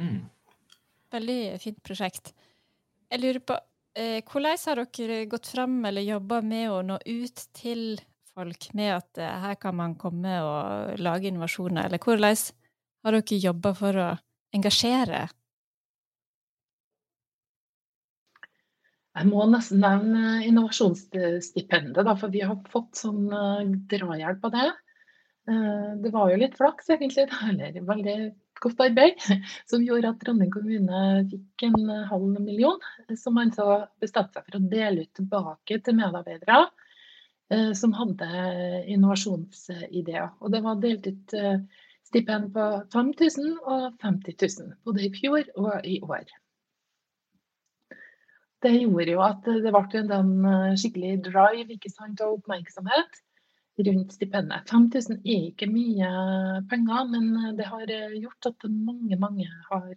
Mm. 0.01 0.23
Veldig 1.13 1.43
fint 1.61 1.83
prosjekt. 1.85 2.33
Jeg 3.13 3.21
lurer 3.21 3.43
på, 3.45 3.59
eh, 3.95 4.23
hvordan 4.25 4.57
har 4.67 4.85
dere 4.97 5.27
gått 5.27 5.53
fram 5.53 5.85
eller 5.85 6.03
jobba 6.03 6.41
med 6.41 6.71
å 6.71 6.81
nå 6.83 6.97
ut 6.97 7.45
til 7.53 8.01
folk 8.37 8.69
med 8.77 8.95
at 8.97 9.21
eh, 9.21 9.39
her 9.45 9.59
kan 9.61 9.77
man 9.77 9.95
komme 10.01 10.39
og 10.45 10.99
lage 11.03 11.31
innovasjoner, 11.31 11.87
eller 11.87 12.03
hvordan 12.03 12.37
har 13.03 13.17
dere 13.19 13.41
jobba 13.43 13.73
for 13.77 13.99
å 13.99 14.09
engasjere? 14.57 15.27
Jeg 19.13 19.29
må 19.29 19.45
nesten 19.51 19.83
nevne 19.83 20.39
innovasjonsstipendet, 20.47 22.13
for 22.21 22.33
vi 22.33 22.41
har 22.47 22.57
fått 22.73 22.97
sånn 22.97 23.27
uh, 23.29 23.61
drahjelp 23.91 24.47
av 24.49 24.55
det. 24.55 24.69
Uh, 25.51 25.91
det 26.01 26.13
var 26.15 26.31
jo 26.33 26.39
litt 26.41 26.57
flaks, 26.57 26.89
egentlig. 26.95 27.27
Eller 27.51 27.77
veldig 27.77 28.17
godt 28.63 28.81
arbeid, 28.87 29.21
som 29.71 29.85
gjorde 29.85 30.15
at 30.15 30.23
Trondheim 30.23 30.53
kommune 30.55 31.03
fikk 31.29 31.67
en 31.69 31.93
halv 32.09 32.41
million, 32.41 32.81
som 33.21 33.37
man 33.37 33.53
så 33.53 33.83
bestemte 34.01 34.39
seg 34.39 34.49
for 34.49 34.57
å 34.57 34.65
dele 34.73 35.05
ut 35.05 35.13
tilbake 35.19 35.83
til 35.85 35.99
medarbeidere 35.99 36.63
eh, 36.63 36.82
som 37.77 37.93
hadde 37.97 38.29
innovasjonsideer. 38.89 40.31
Og 40.41 40.53
det 40.55 40.63
var 40.65 40.81
delt 40.83 41.09
ut 41.09 41.35
eh, 41.37 41.59
stipend 42.09 42.53
på 42.55 42.69
5000 42.93 43.59
og 43.63 43.99
50 44.03 44.39
000, 44.61 44.73
både 44.85 45.05
i 45.07 45.13
fjor 45.17 45.45
og 45.57 45.85
i 45.85 45.99
år. 46.03 46.25
det 48.63 48.77
gjorde 48.79 49.11
jo 49.11 49.23
at 49.27 49.47
det 49.65 49.73
ble 49.75 50.01
en 50.15 50.77
skikkelig 50.79 51.17
drive 51.27 51.75
ikke 51.75 51.91
sant, 51.91 52.21
og 52.23 52.37
oppmerksomhet 52.39 53.17
rundt 53.83 54.13
stipendet. 54.15 54.69
5000 54.71 55.25
er 55.25 55.49
ikke 55.49 55.67
mye 55.67 56.11
penger, 56.71 57.09
men 57.11 57.57
det 57.59 57.67
har 57.67 57.91
gjort 58.15 58.53
at 58.53 58.69
mange, 58.71 59.19
mange 59.19 59.49
har 59.71 59.89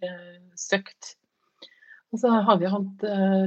søkt. 0.58 1.14
Og 2.15 2.22
så 2.22 2.31
har 2.48 2.60
vi 2.62 2.69
hatt 2.72 3.01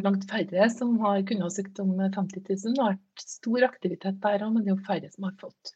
langt 0.05 0.27
færre 0.29 0.67
som 0.69 0.99
har 1.01 1.23
kunnet 1.25 1.55
søkt 1.55 1.79
om 1.81 1.95
50 1.97 2.43
000. 2.45 2.75
Det 2.77 2.83
har 2.83 2.99
vært 2.99 3.23
stor 3.25 3.65
aktivitet 3.65 4.19
der 4.21 4.45
òg, 4.45 4.53
men 4.53 4.67
det 4.67 4.69
er 4.69 4.75
jo 4.75 4.85
færre 4.85 5.09
som 5.15 5.25
har 5.25 5.39
fått. 5.41 5.73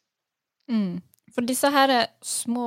Mm. 0.68 0.99
For 1.32 1.49
disse 1.49 1.70
her 1.72 1.94
små, 2.20 2.66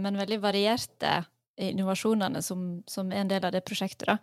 men 0.00 0.16
veldig 0.16 0.38
varierte 0.40 1.18
innovasjonene 1.60 2.42
som, 2.42 2.82
som 2.88 3.12
er 3.12 3.22
en 3.22 3.30
del 3.30 3.44
av 3.44 3.52
det 3.54 3.62
prosjektet, 3.66 4.08
da, 4.08 4.16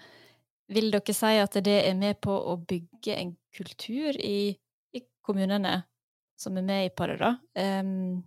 vil 0.72 0.92
dere 0.94 1.16
si 1.16 1.38
at 1.40 1.56
det 1.64 1.78
er 1.86 1.96
med 2.00 2.20
på 2.24 2.34
å 2.34 2.58
bygge 2.58 3.16
en 3.18 3.34
kultur 3.56 4.18
i, 4.18 4.52
i 4.96 5.04
kommunene 5.24 5.82
som 6.40 6.58
er 6.58 6.66
med 6.66 6.88
i 6.88 6.94
paret, 6.96 7.22
da, 7.22 7.36
um, 7.84 8.22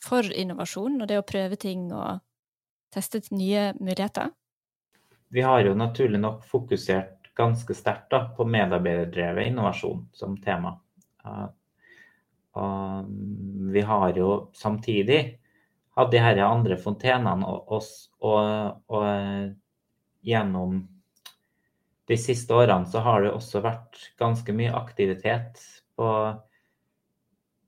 for 0.00 0.24
innovasjon 0.24 1.00
og 1.02 1.08
det 1.10 1.18
å 1.20 1.26
prøve 1.26 1.58
ting 1.60 1.90
og 1.92 2.22
teste 2.94 3.20
nye 3.34 3.70
muligheter? 3.78 4.32
Vi 5.30 5.42
har 5.46 5.62
jo 5.64 5.76
naturlig 5.78 6.20
nok 6.20 6.44
fokusert 6.48 7.30
ganske 7.38 7.74
sterkt 7.74 8.14
på 8.36 8.44
medarbeiderdrevet 8.44 9.46
innovasjon 9.48 10.08
som 10.12 10.36
tema. 10.42 10.74
Uh, 11.24 11.46
og 12.58 13.10
vi 13.70 13.82
har 13.86 14.16
jo 14.18 14.30
samtidig 14.58 15.20
hatt 15.94 16.10
de 16.10 16.22
her 16.22 16.40
andre 16.42 16.78
fontenene 16.80 17.46
og, 17.46 17.70
og, 17.70 17.86
og, 18.26 18.80
og 18.90 20.26
gjennom 20.26 20.80
de 22.10 22.18
siste 22.18 22.54
årene 22.56 22.90
så 22.90 23.02
har 23.06 23.22
det 23.22 23.34
også 23.36 23.62
vært 23.62 24.00
ganske 24.18 24.54
mye 24.56 24.74
aktivitet 24.74 25.62
på 25.98 26.08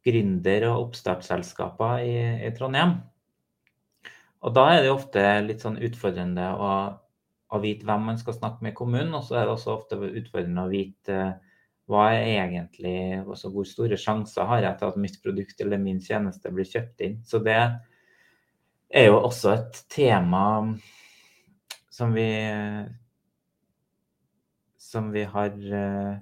gründer- 0.03 0.67
og 0.73 0.89
oppstartsselskaper 0.89 2.03
i, 2.03 2.17
i, 2.43 2.51
Trondheim. 2.57 2.97
Og 4.43 4.55
da 4.57 4.65
er 4.73 4.83
det 4.83 4.91
ofte 4.91 5.23
litt 5.47 5.63
sånn 5.63 5.79
utfordrende 5.79 6.49
å, 6.59 6.73
å, 7.53 7.61
vite 7.63 7.87
hvem 7.89 8.09
man 8.09 8.21
skal 8.21 8.37
snakke 8.39 8.65
med 8.65 8.73
i 8.73 8.79
kommunen. 8.79 9.15
Og 9.19 9.27
så 9.27 9.39
er 9.39 9.47
det 9.47 9.57
også 9.57 9.75
ofte 9.77 9.99
utfordrende 10.01 10.65
å 10.65 10.73
vite 10.73 11.19
hva 11.91 12.07
er 12.15 12.29
egentlig, 12.39 12.97
altså 13.21 13.51
hvor 13.53 13.67
store 13.69 13.99
sjanser 13.99 14.47
har 14.49 14.63
jeg 14.63 14.79
til 14.79 14.93
at 14.93 15.01
mitt 15.03 15.19
produkt 15.21 15.61
eller 15.61 15.81
min 15.83 15.99
tjeneste 16.01 16.53
blir 16.55 16.69
kjøpt 16.69 17.03
inn. 17.05 17.19
Så 17.27 17.43
det 17.45 17.59
er 17.59 19.09
jo 19.09 19.19
også 19.19 19.53
et 19.57 19.81
tema 19.93 20.45
som 21.93 22.15
vi 22.17 22.29
som 24.93 25.11
vi 25.13 25.25
har 25.25 25.53
uh, 25.57 26.17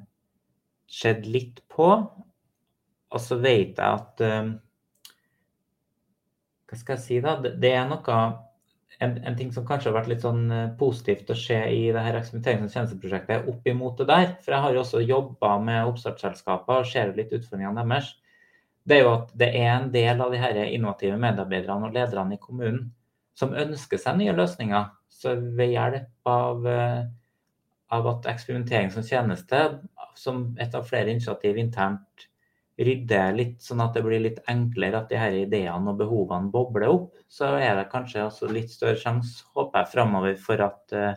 sett 0.86 1.26
litt 1.26 1.62
på. 1.68 1.88
Og 3.10 3.22
så 3.22 3.38
vet 3.42 3.78
jeg 3.78 3.86
at 3.86 4.22
uh, 4.22 4.52
Hva 6.70 6.78
skal 6.78 6.94
jeg 6.94 7.02
si, 7.02 7.16
da? 7.24 7.34
Det 7.42 7.72
er 7.74 7.88
noe 7.90 8.18
en, 9.04 9.16
en, 9.24 9.36
ting 9.36 9.52
som 9.54 9.66
kanskje 9.66 9.90
har 9.90 9.96
vært 9.98 10.10
litt 10.12 10.24
sånn 10.24 10.46
uh, 10.52 10.72
positivt 10.80 11.30
å 11.32 11.36
se 11.38 11.58
i 11.72 11.82
det 11.94 12.04
her 12.04 12.18
eksperimenterings- 12.18 12.68
og 12.68 12.74
tjenesteprosjektet, 12.76 13.46
opp 13.52 13.70
imot 13.72 14.00
det 14.00 14.08
der. 14.10 14.32
For 14.44 14.56
jeg 14.56 14.64
har 14.66 14.76
jo 14.76 14.82
også 14.84 15.02
jobba 15.04 15.54
med 15.64 15.92
oppstartsselskaper 15.92 16.82
og 16.82 16.90
ser 16.90 17.14
litt 17.16 17.32
utfordringene 17.36 17.84
deres. 17.84 18.14
Det 18.84 18.98
er 18.98 19.04
jo 19.04 19.14
at 19.14 19.32
det 19.38 19.50
er 19.60 19.70
en 19.74 19.90
del 19.92 20.20
av 20.24 20.32
de 20.32 20.40
her 20.40 20.58
innovative 20.64 21.20
medarbeiderne 21.20 21.88
og 21.88 21.96
lederne 21.96 22.36
i 22.36 22.42
kommunen 22.42 22.90
som 23.36 23.56
ønsker 23.56 24.00
seg 24.00 24.18
nye 24.18 24.36
løsninger. 24.36 24.88
Så 25.20 25.34
ved 25.56 25.74
hjelp 25.74 26.30
av 26.32 26.68
av 27.90 28.06
at 28.06 28.28
eksperimentering 28.30 28.90
som 28.94 29.04
tjeneste, 29.06 29.60
som 30.18 30.44
et 30.62 30.74
av 30.76 30.86
flere 30.86 31.10
initiativ 31.10 31.58
internt, 31.58 32.28
rydder 32.80 33.34
litt, 33.36 33.58
sånn 33.62 33.82
at 33.84 33.96
det 33.96 34.02
blir 34.04 34.22
litt 34.24 34.38
enklere 34.48 35.02
at 35.02 35.10
de 35.10 35.18
her 35.20 35.34
ideene 35.42 35.92
og 35.92 35.98
behovene 36.00 36.52
bobler 36.52 36.88
opp, 36.88 37.18
så 37.28 37.52
er 37.58 37.74
det 37.76 37.90
kanskje 37.92 38.24
også 38.24 38.48
litt 38.52 38.72
større 38.72 38.98
sjanse, 39.00 39.44
håper 39.56 39.82
jeg, 39.82 39.92
framover 39.92 40.38
for 40.40 40.64
at 40.64 40.96
uh, 40.96 41.12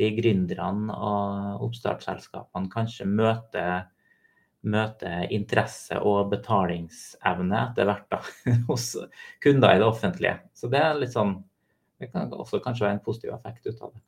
de 0.00 0.10
gründerne 0.16 0.92
og 0.96 1.64
oppstartsselskapene 1.68 2.72
kanskje 2.72 3.08
møter, 3.08 3.88
møter 4.60 5.26
interesse 5.32 5.98
og 6.04 6.30
betalingsevne 6.32 7.64
etter 7.66 7.88
hvert 7.88 8.08
da, 8.12 8.20
hos 8.70 8.92
kunder 9.44 9.74
i 9.74 9.80
det 9.80 9.88
offentlige. 9.88 10.36
Så 10.56 10.72
det 10.72 10.82
er 10.84 10.98
litt 11.00 11.16
sånn 11.16 11.38
Det 12.00 12.06
kan 12.08 12.30
også 12.32 12.62
kanskje 12.64 12.86
være 12.86 12.96
en 12.96 13.02
positiv 13.04 13.34
effekt 13.34 13.66
ut 13.66 13.80
av 13.84 13.90
det. 13.92 14.00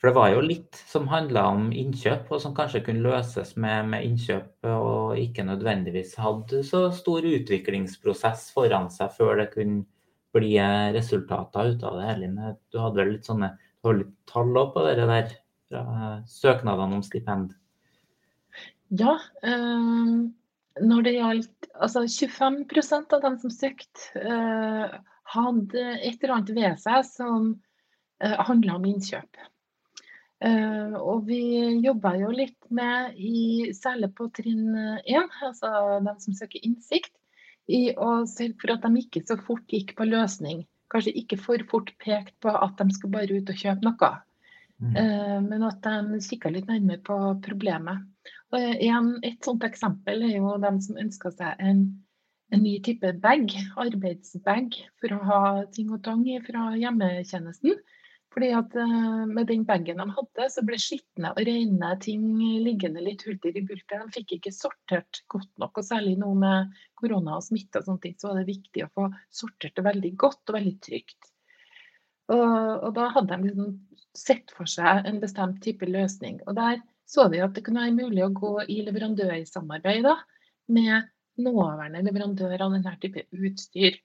For 0.00 0.08
det 0.08 0.16
var 0.16 0.30
jo 0.32 0.40
litt 0.40 0.78
som 0.88 1.10
handla 1.12 1.42
om 1.52 1.66
innkjøp, 1.76 2.30
og 2.32 2.40
som 2.40 2.54
kanskje 2.56 2.80
kunne 2.86 3.04
løses 3.04 3.52
med, 3.60 3.90
med, 3.92 4.06
innkjøp, 4.08 4.54
og 4.72 5.18
ikke 5.20 5.44
nødvendigvis 5.44 6.14
hadde 6.16 6.62
så 6.64 6.86
stor 6.96 7.26
utviklingsprosess 7.28 8.48
foran 8.56 8.88
seg 8.94 9.12
før 9.18 9.42
det 9.42 9.50
kunne 9.52 9.84
bli 10.32 10.54
resultater 10.96 11.74
ut 11.74 11.84
av 11.84 11.98
det. 12.00 12.08
Eline, 12.14 12.54
du 12.72 12.80
hadde 12.80 13.02
vel 13.02 13.12
litt 13.18 13.28
sånne 13.28 13.52
du 13.80 13.92
litt 13.96 14.16
tall 14.28 14.56
på 14.72 14.82
det 14.84 15.06
der 15.08 15.30
fra 15.70 15.84
søknadene 16.28 16.98
om 16.98 17.04
stipend? 17.04 17.54
Ja. 18.90 19.18
Øh, 19.44 20.28
når 20.80 21.02
det 21.06 21.14
gjaldt 21.16 21.68
Altså 21.80 22.02
25% 22.04 23.14
av 23.16 23.22
dem 23.22 23.38
som 23.40 23.52
søkte, 23.52 24.10
øh, 24.20 24.98
hadde 25.32 25.84
et 26.04 26.20
eller 26.20 26.34
annet 26.34 26.50
ved 26.56 26.82
seg 26.82 27.06
som 27.08 27.46
øh, 28.20 28.36
handla 28.48 28.74
om 28.76 28.84
innkjøp. 28.90 29.38
Uh, 30.40 30.96
og 30.96 31.26
vi 31.28 31.40
jobber 31.84 32.16
jo 32.22 32.30
litt 32.32 32.70
med, 32.72 33.16
i, 33.20 33.70
særlig 33.76 34.08
på 34.16 34.30
trinn 34.32 34.72
1, 35.04 35.34
altså 35.44 36.00
de 36.06 36.14
som 36.22 36.36
søker 36.38 36.64
innsikt, 36.64 37.12
i 37.70 37.90
å 37.92 38.24
sørge 38.26 38.56
for 38.62 38.72
at 38.74 38.86
de 38.86 39.02
ikke 39.02 39.22
så 39.28 39.36
fort 39.38 39.68
gikk 39.70 39.94
på 39.98 40.08
løsning. 40.08 40.64
Kanskje 40.90 41.14
ikke 41.20 41.38
for 41.38 41.62
fort 41.70 41.92
pekt 42.02 42.34
på 42.42 42.50
at 42.50 42.80
de 42.80 42.96
skal 42.96 43.12
bare 43.12 43.36
ut 43.36 43.52
og 43.52 43.60
kjøpe 43.62 43.86
noe. 43.86 44.10
Mm. 44.80 44.94
Uh, 44.96 45.38
men 45.44 45.66
at 45.68 45.84
de 45.84 46.22
kikka 46.24 46.50
litt 46.54 46.70
nærmere 46.70 47.02
på 47.04 47.18
problemet. 47.44 48.08
Og 48.50 48.58
en, 48.58 49.10
et 49.26 49.44
sånt 49.46 49.64
eksempel 49.66 50.24
er 50.26 50.38
jo 50.38 50.56
de 50.62 50.72
som 50.82 50.98
ønska 50.98 51.30
seg 51.36 51.60
en, 51.62 51.84
en, 52.50 52.62
ny 52.64 52.78
type 52.82 53.12
bag, 53.22 53.52
arbeidsbag, 53.78 54.74
for 54.98 55.14
å 55.14 55.20
ha 55.28 55.42
ting 55.74 55.92
og 55.94 56.02
tang 56.06 56.24
fra 56.46 56.72
hjemmetjenesten. 56.80 57.78
Fordi 58.30 58.50
at 58.54 58.76
eh, 58.78 59.24
Med 59.30 59.48
den 59.50 59.64
bagen 59.66 59.98
de 59.98 60.06
hadde, 60.16 60.46
så 60.54 60.62
ble 60.66 60.78
skitne 60.80 61.32
og 61.32 61.42
rene 61.48 61.90
ting 62.02 62.26
liggende 62.64 63.02
litt 63.04 63.24
hulter 63.26 63.56
i 63.58 63.64
bulter. 63.66 64.04
De 64.04 64.14
fikk 64.14 64.36
ikke 64.38 64.54
sortert 64.54 65.22
godt 65.32 65.50
nok. 65.62 65.80
og 65.82 65.86
Særlig 65.86 66.16
nå 66.20 66.30
med 66.38 66.70
korona 67.00 67.38
og 67.40 67.46
smitte 67.46 67.82
og 67.82 67.88
sånne 67.88 68.04
ting, 68.06 68.16
så 68.20 68.30
var 68.30 68.40
det 68.40 68.52
viktig 68.52 68.86
å 68.86 68.92
få 68.94 69.10
sortert 69.42 69.76
det 69.76 69.86
veldig 69.86 70.14
godt 70.24 70.52
og 70.52 70.58
veldig 70.60 70.76
trygt. 70.86 71.30
Og, 72.30 72.50
og 72.86 72.90
Da 72.94 73.10
hadde 73.16 73.36
de 73.36 73.50
liksom 73.50 73.78
sett 74.16 74.50
for 74.54 74.70
seg 74.70 75.06
en 75.06 75.20
bestemt 75.22 75.60
type 75.64 75.86
løsning. 75.86 76.38
og 76.46 76.56
Der 76.58 76.80
så 77.10 77.26
vi 77.30 77.40
at 77.42 77.56
det 77.56 77.64
kunne 77.66 77.82
være 77.82 77.96
mulig 77.96 78.22
å 78.22 78.34
gå 78.34 78.52
i 78.70 78.82
leverandørsamarbeid 78.86 80.04
da, 80.06 80.14
med 80.70 81.08
nåværende 81.42 82.04
leverandør 82.06 82.62
av 82.62 82.76
denne 82.76 82.92
type 83.02 83.24
utstyr. 83.34 83.96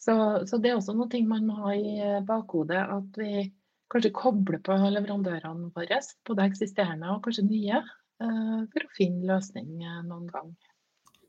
Så, 0.00 0.14
så, 0.48 0.56
det 0.56 0.70
er 0.70 0.78
også 0.78 0.94
noe 0.96 1.22
man 1.28 1.48
må 1.48 1.58
ha 1.60 1.74
i 1.76 1.98
eh, 2.00 2.20
bakhodet. 2.24 2.80
At 2.80 3.18
vi 3.20 3.44
kanskje 3.92 4.14
kobler 4.16 4.60
på 4.64 4.76
leverandørene 4.80 5.68
våre, 5.74 6.00
både 6.28 6.46
eksisterende 6.48 7.10
og 7.12 7.24
kanskje 7.26 7.44
nye, 7.44 7.82
eh, 8.22 8.60
for 8.72 8.86
å 8.86 8.94
finne 8.96 9.28
løsning 9.28 9.82
eh, 9.84 10.00
noen 10.08 10.30
gang. 10.32 10.54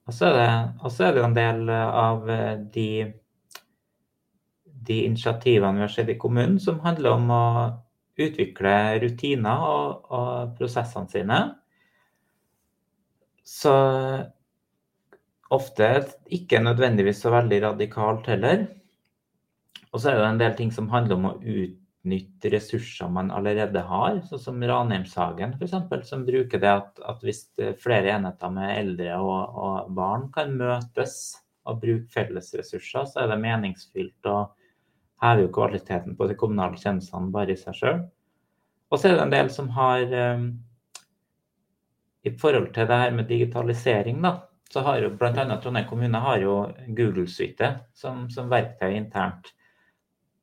Og 0.08 0.16
så 0.16 0.32
er 0.32 0.38
det, 0.38 1.18
det 1.18 1.26
en 1.26 1.36
del 1.36 1.70
av 1.72 2.24
de, 2.74 2.88
de, 4.66 4.98
initiativene 5.06 5.78
vi 5.78 5.86
har 5.86 5.94
sett 5.94 6.10
i 6.10 6.18
kommunen 6.20 6.58
som 6.60 6.82
handler 6.84 7.20
om 7.20 7.30
å 7.32 7.46
utvikle 8.22 8.74
rutiner 9.04 9.68
og, 9.68 10.10
og 10.12 10.56
prosessene 10.58 11.12
sine. 11.12 11.42
Så 13.46 13.76
ofte 15.52 15.90
ikke 16.32 16.62
nødvendigvis 16.64 17.22
så 17.24 17.34
veldig 17.34 17.60
radikalt 17.66 18.30
heller. 18.32 18.66
Og 19.92 20.00
så 20.00 20.12
er 20.12 20.20
det 20.20 20.28
en 20.30 20.40
del 20.40 20.56
ting 20.58 20.72
som 20.72 20.90
handler 20.92 21.18
om 21.18 21.28
å 21.28 21.34
utnytte 21.42 22.52
ressurser 22.54 23.12
man 23.12 23.32
allerede 23.36 23.84
har, 23.88 24.22
sånn 24.30 24.44
som 24.46 24.64
Ranheimshagen 24.64 25.58
f.eks., 25.58 26.08
som 26.08 26.24
bruker 26.28 26.62
det 26.64 26.72
at, 26.72 27.04
at, 27.04 27.26
hvis 27.26 27.44
flere 27.84 28.16
enheter 28.16 28.54
med 28.56 28.72
eldre 28.78 29.20
og, 29.20 29.60
og, 29.66 29.92
barn 29.98 30.30
kan 30.34 30.56
møtes 30.56 31.20
og 31.68 31.82
bruke 31.84 32.08
fellesressurser, 32.14 33.06
så 33.12 33.24
er 33.24 33.34
det 33.34 33.42
meningsfylt 33.44 34.32
å 34.32 34.40
heve 35.22 35.46
jo 35.46 35.54
kvaliteten 35.54 36.16
på 36.18 36.30
de 36.32 36.38
kommunale 36.40 36.80
tjenestene 36.80 37.30
bare 37.34 37.54
i 37.54 37.60
seg 37.60 37.78
sjøl. 37.78 38.00
Og 38.92 39.00
så 39.00 39.10
er 39.10 39.18
det 39.18 39.26
en 39.28 39.36
del 39.36 39.52
som 39.54 39.70
har 39.76 40.02
um, 40.36 40.48
I 42.28 42.34
forhold 42.40 42.72
til 42.76 42.88
det 42.90 42.98
her 43.04 43.14
med 43.16 43.30
digitalisering, 43.30 44.24
da, 44.24 44.34
så 44.72 44.84
har 44.86 45.02
jo 45.04 45.12
bl.a. 45.20 45.34
Trondheim 45.60 45.88
kommune 45.90 46.20
har 46.24 46.40
jo 46.40 46.56
Google-suite 46.88 47.74
som, 47.98 48.28
som, 48.32 48.50
verktøy 48.52 48.96
internt. 48.96 49.52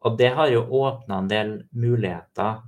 Og 0.05 0.19
det 0.21 0.31
har 0.37 0.51
jo 0.53 0.67
åpna 0.83 1.23
en 1.23 1.31
del 1.31 1.55
muligheter 1.73 2.61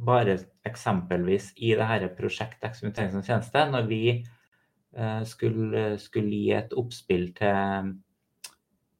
bare 0.00 0.38
eksempelvis 0.66 1.50
i 1.60 1.74
det 1.76 1.86
her 1.86 2.06
prosjektet 2.16 2.70
eksperimentering 2.70 3.12
som 3.12 3.24
tjeneste, 3.24 3.66
når 3.68 3.88
vi 3.90 4.04
eh, 4.16 5.22
skulle, 5.28 5.98
skulle, 6.00 6.32
gi 6.32 6.54
et 6.56 6.72
oppspill 6.72 7.28
til, 7.36 7.92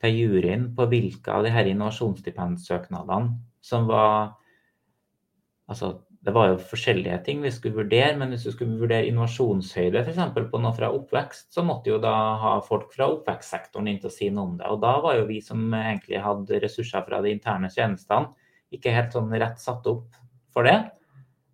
til 0.04 0.18
juryen 0.18 0.68
på 0.76 0.86
hvilke 0.92 1.32
av 1.32 1.48
de 1.48 1.54
her 1.56 1.72
innovasjonsstipendsøknadene 1.72 3.40
som 3.64 3.88
var 3.88 4.36
Altså, 5.70 6.00
det 6.20 6.32
var 6.36 6.50
jo 6.50 6.56
forskjellige 6.70 7.16
ting 7.24 7.38
vi 7.40 7.52
skulle 7.54 7.78
vurdere, 7.80 8.12
men 8.20 8.34
hvis 8.34 8.44
du 8.44 8.50
skulle 8.52 8.76
vurdere 8.80 9.08
innovasjonshøyde 9.08 10.02
f.eks. 10.02 10.18
på 10.52 10.60
noe 10.60 10.72
fra 10.76 10.90
oppvekst, 10.92 11.46
så 11.54 11.64
måtte 11.64 11.88
jo 11.88 12.00
da 12.02 12.12
ha 12.42 12.50
folk 12.66 12.90
fra 12.92 13.08
oppvekstsektoren 13.14 13.88
inn 13.88 14.00
til 14.02 14.10
å 14.10 14.12
si 14.12 14.28
noe 14.28 14.50
om 14.50 14.58
det. 14.58 14.68
Og 14.68 14.82
da 14.82 14.98
var 15.00 15.16
jo 15.16 15.28
vi 15.30 15.38
som 15.44 15.62
egentlig 15.72 16.20
hadde 16.20 16.60
ressurser 16.60 17.06
fra 17.06 17.22
de 17.24 17.32
interne 17.32 17.72
tjenestene, 17.72 18.34
ikke 18.70 18.92
helt 18.94 19.16
sånn 19.16 19.32
rett 19.32 19.62
satt 19.62 19.88
opp 19.90 20.20
for 20.52 20.68
det. 20.68 20.76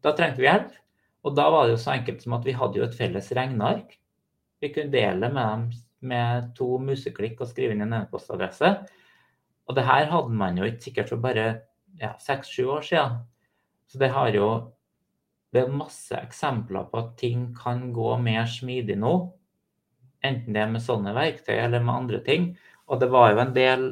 Da 0.02 0.12
trengte 0.18 0.42
vi 0.42 0.50
hjelp. 0.50 0.74
Og 1.26 1.38
da 1.38 1.46
var 1.50 1.66
det 1.66 1.76
jo 1.76 1.82
så 1.82 1.94
enkelt 1.94 2.26
som 2.26 2.34
at 2.36 2.44
vi 2.46 2.54
hadde 2.54 2.78
jo 2.78 2.86
et 2.86 2.98
felles 2.98 3.30
regneark. 3.38 3.94
Vi 4.62 4.70
kunne 4.74 4.94
dele 4.94 5.30
med 5.30 5.46
dem 5.46 5.70
med 6.06 6.50
to 6.58 6.76
museklikk 6.82 7.40
og 7.40 7.50
skrive 7.50 7.74
inn 7.74 7.86
en 7.86 7.94
e-postadresse. 8.02 8.72
Og 9.66 9.78
det 9.78 9.86
her 9.86 10.10
hadde 10.10 10.34
man 10.42 10.58
jo 10.58 10.66
ikke 10.68 10.88
sikkert 10.90 11.10
for 11.12 11.22
bare 11.22 11.46
seks-sju 12.22 12.62
ja, 12.66 12.74
år 12.76 12.86
siden. 12.86 13.16
Så 13.86 13.98
det 14.02 14.10
har 14.14 14.32
jo 14.34 14.48
det 15.54 15.62
er 15.62 15.72
masse 15.72 16.16
eksempler 16.18 16.88
på 16.90 17.00
at 17.00 17.12
ting 17.20 17.50
kan 17.56 17.90
gå 17.94 18.10
mer 18.20 18.48
smidig 18.50 18.98
nå. 19.00 19.12
Enten 20.26 20.56
det 20.56 20.62
er 20.62 20.72
med 20.72 20.84
sånne 20.84 21.14
verktøy 21.16 21.54
eller 21.54 21.84
med 21.84 21.94
andre 21.94 22.20
ting. 22.26 22.50
Og 22.90 23.00
det 23.00 23.08
var 23.12 23.30
jo 23.32 23.40
en 23.40 23.54
del 23.56 23.86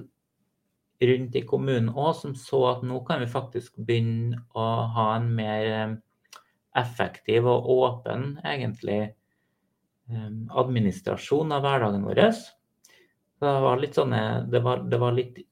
rundt 1.05 1.37
i 1.37 1.45
kommunen 1.47 1.91
òg 1.91 2.13
som 2.19 2.35
så 2.39 2.61
at 2.71 2.85
nå 2.87 3.01
kan 3.07 3.23
vi 3.23 3.31
faktisk 3.31 3.79
begynne 3.87 4.43
å 4.57 4.67
ha 4.95 5.07
en 5.17 5.31
mer 5.37 5.71
eh, 5.71 5.95
effektiv 6.81 7.49
og 7.51 7.69
åpen, 7.71 8.39
egentlig, 8.47 9.01
eh, 10.11 10.31
administrasjon 10.63 11.53
av 11.55 11.65
hverdagen 11.65 12.07
vår. 12.07 12.23
Det 13.41 13.53
var 13.67 13.81
litt 13.83 13.99
sånne 13.99 14.23
Det 14.51 14.63
var, 14.63 14.85
det 14.89 15.01
var 15.01 15.17
litt 15.17 15.43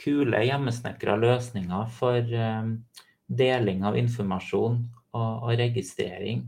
kule 0.00 0.40
hjemmesnekra 0.46 1.18
løsninger 1.20 1.88
for 1.96 2.34
eh, 2.44 2.74
deling 3.30 3.84
av 3.86 3.98
informasjon 3.98 4.78
og, 5.14 5.32
og 5.46 5.52
registrering 5.58 6.44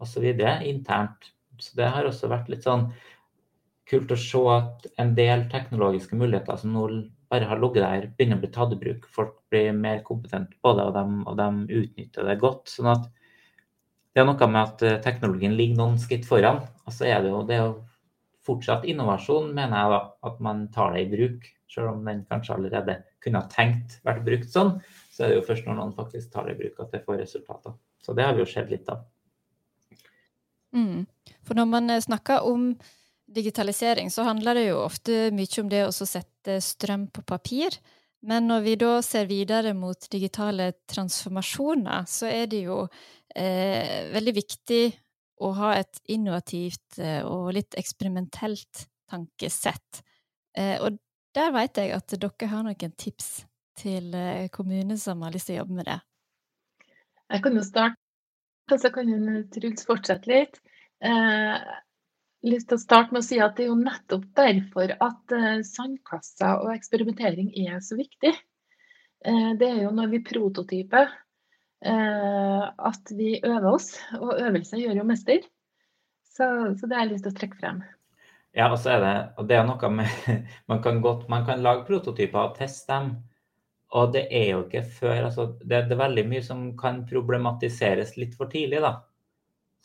osv. 0.00 0.26
internt. 0.64 1.32
Så 1.60 1.76
det 1.76 1.90
har 1.92 2.08
også 2.08 2.30
vært 2.30 2.48
litt 2.52 2.64
sånn 2.64 2.88
kult 3.90 4.12
å 4.14 4.18
se 4.18 4.42
at 4.54 4.86
en 5.02 5.14
del 5.16 5.48
teknologiske 5.50 6.16
muligheter 6.16 6.60
som 6.60 6.74
nå 6.74 6.86
bare 7.30 7.46
har 7.46 7.60
ligget 7.62 7.84
der, 7.84 8.06
begynner 8.18 8.38
å 8.38 8.42
bli 8.42 8.50
tatt 8.54 8.72
i 8.74 8.78
bruk. 8.78 9.06
Folk 9.14 9.36
blir 9.52 9.70
mer 9.76 10.00
kompetente 10.06 10.56
på 10.62 10.72
det, 10.74 10.86
og 10.88 10.96
de, 10.96 11.04
og 11.30 11.36
de 11.38 11.78
utnytter 11.82 12.26
det 12.26 12.40
godt. 12.42 12.70
sånn 12.72 12.90
at 12.90 13.06
det 14.10 14.22
er 14.22 14.26
noe 14.26 14.48
med 14.50 14.60
at 14.64 14.82
eh, 14.82 14.98
teknologien 15.04 15.54
ligger 15.54 15.78
noen 15.78 16.00
skritt 16.02 16.26
foran. 16.26 16.64
Og 16.86 16.96
så 16.96 17.06
er 17.06 17.22
det 17.22 17.30
jo, 17.30 17.44
det 17.46 17.54
er 17.54 17.68
jo 17.68 17.76
fortsatt 18.46 18.86
innovasjon, 18.90 19.52
mener 19.54 19.78
jeg 19.78 19.92
da, 19.94 20.00
at 20.26 20.40
man 20.42 20.64
tar 20.74 20.96
det 20.96 21.04
i 21.04 21.10
bruk. 21.12 21.46
Selv 21.70 21.92
om 21.92 22.02
den 22.08 22.24
kanskje 22.26 22.56
allerede 22.56 22.96
kunne 23.22 23.44
ha 23.44 23.52
tenkt 23.52 24.00
vært 24.06 24.24
brukt 24.26 24.50
sånn, 24.50 24.72
så 25.20 25.26
er 25.26 25.34
det 25.34 25.40
jo 25.42 25.48
først 25.50 25.66
når 25.68 25.76
noen 25.76 25.90
faktisk 25.92 26.30
tar 26.32 26.46
det 26.48 26.54
i 26.54 26.62
bruk 26.62 26.78
at 26.80 26.94
det 26.94 27.02
får 27.04 27.18
resultater. 27.20 27.74
Så 28.00 28.14
det 28.16 28.24
har 28.24 28.32
vi 28.32 28.40
jo 28.40 28.48
sett 28.48 28.70
litt 28.72 28.88
av. 28.88 29.02
Mm. 30.72 31.02
For 31.44 31.58
når 31.58 31.66
man 31.68 31.92
eh, 31.92 32.00
snakker 32.00 32.46
om 32.48 32.70
digitalisering, 33.28 34.08
så 34.08 34.24
handler 34.24 34.56
det 34.56 34.62
jo 34.70 34.78
ofte 34.80 35.18
mye 35.36 35.60
om 35.60 35.68
det 35.68 35.82
å 35.84 35.92
sette 35.92 36.56
strøm 36.64 37.10
på 37.12 37.26
papir. 37.28 37.76
Men 38.24 38.48
når 38.48 38.64
vi 38.64 38.78
da 38.80 38.94
ser 39.04 39.28
videre 39.28 39.74
mot 39.76 40.08
digitale 40.08 40.70
transformasjoner, 40.88 42.08
så 42.08 42.32
er 42.32 42.48
det 42.48 42.64
jo 42.64 42.80
eh, 43.36 44.08
veldig 44.16 44.34
viktig 44.40 44.82
å 45.44 45.52
ha 45.60 45.74
et 45.82 46.00
innovativt 46.16 46.96
eh, 46.96 47.20
og 47.28 47.52
litt 47.60 47.76
eksperimentelt 47.76 48.86
tankesett. 49.12 50.00
Eh, 50.56 50.80
og 50.80 50.96
der 51.36 51.52
vet 51.60 51.84
jeg 51.84 51.92
at 51.92 52.16
dere 52.16 52.52
har 52.56 52.64
noen 52.64 52.96
tips 52.96 53.42
til 53.80 54.14
eh, 54.16 54.48
kommuner 54.54 54.98
som 55.00 55.24
har 55.26 55.34
lyst 55.34 55.50
til 55.50 55.58
å 55.58 55.62
jobbe 55.62 55.78
med 55.80 55.88
det. 55.90 55.98
Jeg 57.30 57.44
kan 57.44 57.56
jo 57.56 57.64
starte, 57.66 58.00
og 58.70 58.82
så 58.82 58.90
kan 58.94 59.12
Truls 59.54 59.86
fortsette 59.88 60.30
litt. 60.30 60.60
Eh, 61.00 61.56
lyst 62.46 62.70
til 62.70 62.78
å 62.78 62.82
starte 62.82 63.14
med 63.14 63.22
å 63.22 63.26
si 63.26 63.40
at 63.42 63.56
det 63.56 63.66
er 63.66 63.72
jo 63.72 63.80
nettopp 63.80 64.28
derfor 64.38 64.94
at 64.96 65.34
uh, 65.36 65.60
sandkasser 65.66 66.62
og 66.64 66.72
eksperimentering 66.72 67.50
er 67.66 67.82
så 67.84 67.98
viktig. 67.98 68.32
Eh, 69.20 69.50
det 69.60 69.68
er 69.68 69.82
jo 69.84 69.92
når 69.92 70.12
vi 70.14 70.22
prototyper 70.24 71.10
eh, 71.84 72.62
at 72.64 73.10
vi 73.16 73.34
øver 73.44 73.68
oss, 73.74 73.92
og 74.16 74.38
øvelse 74.40 74.80
gjør 74.80 75.02
jo 75.02 75.08
mester. 75.08 75.42
Så, 76.24 76.46
så, 76.78 76.86
det 76.86 76.96
har 76.96 77.04
jeg 77.04 77.16
lyst 77.16 77.26
til 77.26 77.34
å 77.34 77.40
trekke 77.40 77.58
frem. 77.60 77.82
Ja, 78.56 78.70
og 78.70 78.78
så 78.80 78.94
er 78.94 79.02
det, 79.04 79.16
og 79.38 79.50
det 79.50 79.58
er 79.58 79.66
noe 79.68 79.90
med 79.92 80.38
man 80.70 80.80
kan, 80.82 81.02
godt, 81.04 81.28
man 81.28 81.44
kan 81.46 81.60
lage 81.62 81.84
prototyper 81.90 82.46
og 82.46 82.56
teste 82.56 82.94
dem. 82.94 83.12
Og 83.98 84.12
det 84.14 84.28
er 84.30 84.52
jo 84.52 84.64
ikke 84.66 84.84
før 84.86 85.24
altså, 85.26 85.46
det, 85.60 85.86
det 85.90 85.96
er 85.96 86.04
veldig 86.04 86.26
mye 86.30 86.42
som 86.46 86.66
kan 86.78 87.02
problematiseres 87.10 88.16
litt 88.20 88.36
for 88.38 88.50
tidlig, 88.52 88.82
da 88.84 89.00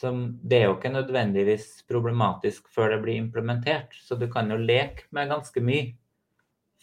som 0.01 0.39
det 0.43 0.57
er 0.59 0.65
jo 0.67 0.75
ikke 0.75 0.91
nødvendigvis 0.91 1.67
problematisk 1.89 2.67
før 2.75 2.91
det 2.93 3.01
blir 3.03 3.19
implementert. 3.19 3.95
Så 4.03 4.17
du 4.19 4.27
kan 4.31 4.51
jo 4.51 4.57
leke 4.59 5.07
med 5.15 5.31
ganske 5.31 5.63
mye 5.63 5.93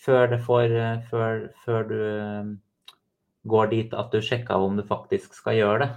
før, 0.02 0.38
får, 0.46 0.76
før, 1.10 1.44
før 1.64 1.90
du 1.90 1.98
um, 1.98 2.54
går 3.52 3.68
dit 3.74 3.94
at 3.94 4.14
du 4.14 4.22
sjekker 4.24 4.64
om 4.64 4.78
du 4.78 4.86
faktisk 4.86 5.36
skal 5.36 5.58
gjøre 5.60 5.84
det. 5.84 5.90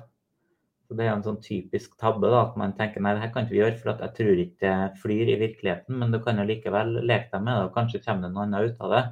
Så 0.86 0.94
Det 0.94 1.06
er 1.06 1.10
jo 1.10 1.18
en 1.18 1.26
sånn 1.26 1.42
typisk 1.42 1.96
tabbe 1.98 2.30
da, 2.30 2.44
at 2.46 2.58
man 2.62 2.76
tenker 2.78 3.02
nei, 3.02 3.16
det 3.16 3.24
her 3.24 3.32
kan 3.34 3.48
ikke 3.48 3.56
vi 3.56 3.62
gjøre, 3.64 3.78
for 3.80 4.04
jeg 4.06 4.18
tror 4.20 4.42
ikke 4.44 4.60
det 4.66 5.00
flyr 5.02 5.32
i 5.34 5.40
virkeligheten. 5.40 5.98
Men 6.02 6.14
du 6.14 6.20
kan 6.22 6.38
jo 6.38 6.46
likevel 6.46 7.00
leke 7.02 7.32
deg 7.32 7.46
med 7.48 7.58
det, 7.58 7.70
og 7.70 7.78
kanskje 7.78 8.04
kommer 8.04 8.28
det 8.28 8.36
noe 8.36 8.46
annet 8.46 8.70
ut 8.70 8.84
av 8.86 8.94
det. 8.94 9.06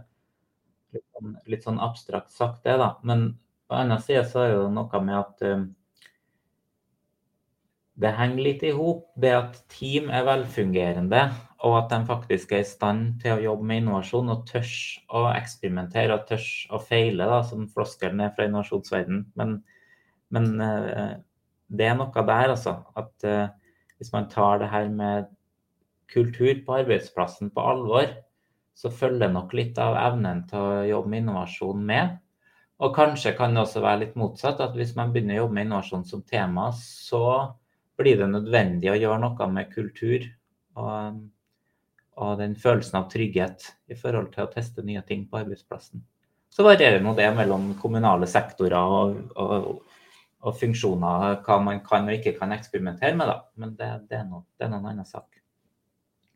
Litt 0.94 1.06
sånn, 1.14 1.38
litt 1.50 1.66
sånn 1.66 1.80
abstrakt 1.82 2.34
sagt 2.34 2.68
det, 2.68 2.78
da. 2.82 2.94
Men 3.04 3.32
på 3.68 3.76
den 3.76 3.88
annen 3.88 4.04
side 4.04 4.26
så 4.30 4.44
er 4.44 4.54
det 4.54 4.68
noe 4.76 5.02
med 5.06 5.18
at 5.18 5.46
um, 5.50 5.66
det 8.04 8.12
henger 8.18 8.46
litt 8.48 8.64
i 8.66 8.72
hop, 8.74 9.06
det 9.22 9.34
at 9.38 9.58
team 9.72 10.10
er 10.14 10.26
velfungerende, 10.26 11.24
og 11.64 11.78
at 11.78 11.92
de 11.94 12.00
faktisk 12.10 12.52
er 12.56 12.64
i 12.64 12.68
stand 12.68 13.20
til 13.22 13.36
å 13.36 13.44
jobbe 13.44 13.68
med 13.70 13.84
innovasjon 13.84 14.32
og 14.34 14.48
tør 14.50 14.72
å 15.16 15.28
eksperimentere 15.32 16.18
og 16.18 16.26
tør 16.30 16.48
å 16.74 16.82
feile, 16.84 17.28
da, 17.30 17.44
som 17.48 17.70
floskelen 17.72 18.24
er 18.26 18.34
fra 18.36 18.48
innovasjonsverdenen. 18.50 19.28
Men, 19.40 19.60
men 20.34 20.50
uh, 20.60 21.14
det 21.74 21.88
er 21.90 21.98
noe 22.00 22.26
der, 22.28 22.56
altså. 22.56 22.80
At 23.00 23.30
uh, 23.30 23.48
hvis 23.98 24.12
man 24.14 24.28
tar 24.32 24.60
det 24.62 24.74
her 24.74 24.90
med 24.92 25.30
kultur 26.12 26.54
på 26.66 26.78
arbeidsplassen 26.82 27.54
på 27.54 27.64
alvor, 27.64 28.10
så 28.74 28.92
følger 28.92 29.32
nok 29.32 29.54
litt 29.56 29.78
av 29.82 29.96
evnen 30.00 30.44
til 30.50 30.60
å 30.60 30.86
jobbe 30.88 31.12
med 31.12 31.24
innovasjon 31.24 31.84
med. 31.88 32.16
Og 32.84 32.96
kanskje 32.96 33.36
kan 33.38 33.54
det 33.54 33.62
også 33.64 33.84
være 33.84 34.02
litt 34.02 34.16
motsatt, 34.20 34.62
at 34.64 34.74
hvis 34.76 34.96
man 34.98 35.14
begynner 35.14 35.38
å 35.38 35.44
jobbe 35.44 35.58
med 35.58 35.68
innovasjon 35.68 36.08
som 36.10 36.24
tema, 36.28 36.72
så 36.76 37.24
blir 38.00 38.18
det 38.20 38.30
nødvendig 38.32 38.90
å 38.92 38.98
gjøre 38.98 39.22
noe 39.22 39.50
med 39.54 39.70
kultur 39.74 40.26
og, 40.82 41.20
og, 42.18 42.32
den 42.40 42.56
følelsen 42.60 43.00
av 43.00 43.10
trygghet 43.12 43.68
i 43.94 43.98
forhold 43.98 44.32
til 44.34 44.48
å 44.48 44.52
teste 44.52 44.86
nye 44.86 45.04
ting 45.06 45.28
på 45.30 45.40
arbeidsplassen. 45.44 46.02
Så 46.54 46.66
varierer 46.66 47.02
nå 47.02 47.14
det 47.18 47.30
mellom 47.34 47.72
kommunale 47.82 48.28
sektorer 48.30 48.78
og, 48.78 49.20
og, 49.42 49.70
og, 50.42 50.56
funksjoner, 50.60 51.40
hva 51.46 51.60
man 51.66 51.82
kan 51.86 52.10
og 52.10 52.18
ikke 52.18 52.36
kan 52.40 52.54
eksperimentere 52.54 53.16
med, 53.18 53.30
da. 53.30 53.38
Men 53.58 53.78
det, 53.78 53.92
det, 54.10 54.20
er, 54.20 54.28
noe, 54.30 54.46
det 54.58 54.70
annen 54.70 55.06
sak. 55.06 55.40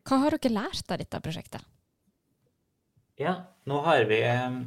Hva 0.08 0.22
har 0.24 0.38
dere 0.38 0.54
lært 0.56 0.94
av 0.94 1.02
dette 1.02 1.22
prosjektet? 1.22 1.66
Ja, 3.18 3.34
nå 3.66 3.80
har 3.82 4.04
vi 4.06 4.20
eh, 4.22 4.58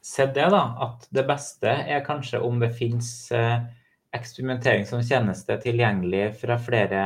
sett 0.00 0.34
det, 0.34 0.46
da. 0.54 0.62
At 0.86 1.04
det 1.12 1.26
beste 1.28 1.68
er 1.68 2.04
kanskje 2.06 2.40
om 2.40 2.56
det 2.62 2.70
finnes 2.78 3.10
eh, 3.32 3.66
eksperimentering 4.16 4.86
som 4.88 5.02
tjeneste 5.04 5.58
tilgjengelig 5.60 6.30
fra 6.40 6.56
flere 6.56 7.02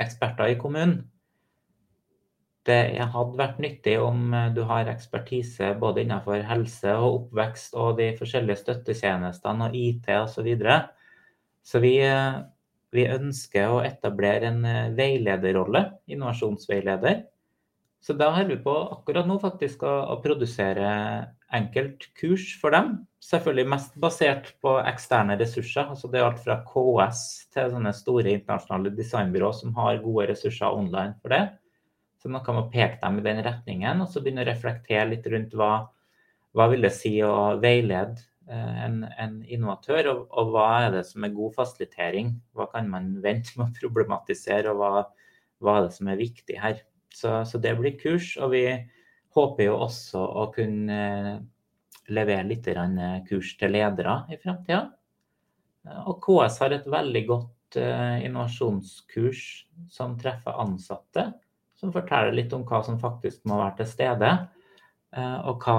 eksperter 0.00 0.52
i 0.52 0.58
kommunen. 0.60 1.06
Det 2.68 3.00
hadde 3.00 3.40
vært 3.40 3.62
nyttig 3.64 3.94
om 4.04 4.34
du 4.52 4.60
har 4.68 4.90
ekspertise 4.92 5.70
både 5.80 6.02
innenfor 6.04 6.44
helse 6.44 6.92
og 6.92 7.14
oppvekst 7.14 7.72
og 7.80 7.96
de 7.98 8.10
forskjellige 8.18 8.60
støttetjenestene 8.60 9.70
og 9.70 9.78
IT 9.80 10.10
osv. 10.12 10.34
Så, 10.34 10.44
videre. 10.44 10.76
så 11.64 11.80
vi, 11.80 11.94
vi 12.92 13.06
ønsker 13.08 13.72
å 13.72 13.80
etablere 13.80 14.52
en 14.52 14.60
veilederrolle, 14.98 15.86
innovasjonsveileder. 16.12 17.24
Så 18.00 18.16
da 18.16 18.30
holder 18.32 18.54
vi 18.54 18.62
på 18.64 18.72
akkurat 18.94 19.26
nå 19.28 19.36
faktisk 19.42 19.82
å, 19.84 19.92
å 20.14 20.16
produsere 20.24 20.88
enkeltkurs 21.52 22.54
for 22.60 22.72
dem. 22.72 22.94
Selvfølgelig 23.20 23.68
mest 23.68 23.98
basert 24.00 24.54
på 24.64 24.78
eksterne 24.88 25.36
ressurser. 25.40 25.90
altså 25.92 26.08
Det 26.08 26.20
er 26.20 26.28
alt 26.30 26.40
fra 26.40 26.62
KS 26.64 27.24
til 27.52 27.74
sånne 27.74 27.92
store 27.96 28.32
internasjonale 28.38 28.94
designbyråer 28.96 29.58
som 29.58 29.76
har 29.76 30.00
gode 30.04 30.30
ressurser 30.32 30.72
online 30.72 31.18
for 31.20 31.36
det. 31.36 31.42
Så 32.20 32.32
man 32.32 32.44
kan 32.44 32.58
peke 32.72 32.98
dem 33.02 33.20
i 33.20 33.24
den 33.24 33.44
retningen, 33.44 34.00
og 34.00 34.08
så 34.12 34.20
begynne 34.20 34.44
å 34.44 34.48
reflektere 34.48 35.08
litt 35.12 35.28
rundt 35.32 35.54
hva, 35.56 35.72
hva 36.56 36.66
vil 36.72 36.84
det 36.84 36.92
si 36.96 37.14
å 37.24 37.60
veilede 37.60 38.20
en, 38.50 39.04
en 39.04 39.38
innovatør, 39.44 40.10
og, 40.10 40.26
og, 40.28 40.52
hva 40.54 40.66
er 40.84 40.94
det 40.96 41.04
som 41.08 41.24
er 41.24 41.36
god 41.36 41.54
fasilitering? 41.56 42.34
Hva 42.56 42.66
kan 42.72 42.88
man 42.90 43.12
vente 43.24 43.54
med 43.56 43.68
å 43.68 43.76
problematisere, 43.78 44.72
og 44.72 44.80
hva, 44.80 45.04
hva 45.60 45.76
er 45.78 45.86
det 45.86 45.96
som 45.96 46.10
er 46.10 46.20
viktig 46.20 46.58
her? 46.60 46.80
Så, 47.14 47.44
så, 47.44 47.58
det 47.58 47.74
blir 47.78 47.98
kurs. 48.00 48.34
Og 48.40 48.52
vi 48.54 48.64
håper 49.36 49.66
jo 49.66 49.78
også 49.86 50.22
å 50.22 50.46
kunne 50.54 51.00
levere 52.10 52.48
litt 52.48 52.66
kurs 53.28 53.54
til 53.58 53.74
ledere 53.76 54.24
i 54.30 54.38
framtida. 54.40 54.88
Og 56.10 56.18
KS 56.24 56.58
har 56.62 56.74
et 56.76 56.88
veldig 56.90 57.24
godt 57.28 57.78
innovasjonskurs 57.78 59.44
som 59.92 60.16
treffer 60.18 60.58
ansatte. 60.60 61.30
Som 61.78 61.94
forteller 61.94 62.34
litt 62.36 62.52
om 62.52 62.66
hva 62.68 62.82
som 62.84 62.98
faktisk 63.00 63.46
må 63.48 63.60
være 63.60 63.78
til 63.78 63.88
stede, 63.94 64.32
og 65.16 65.64
hva 65.64 65.78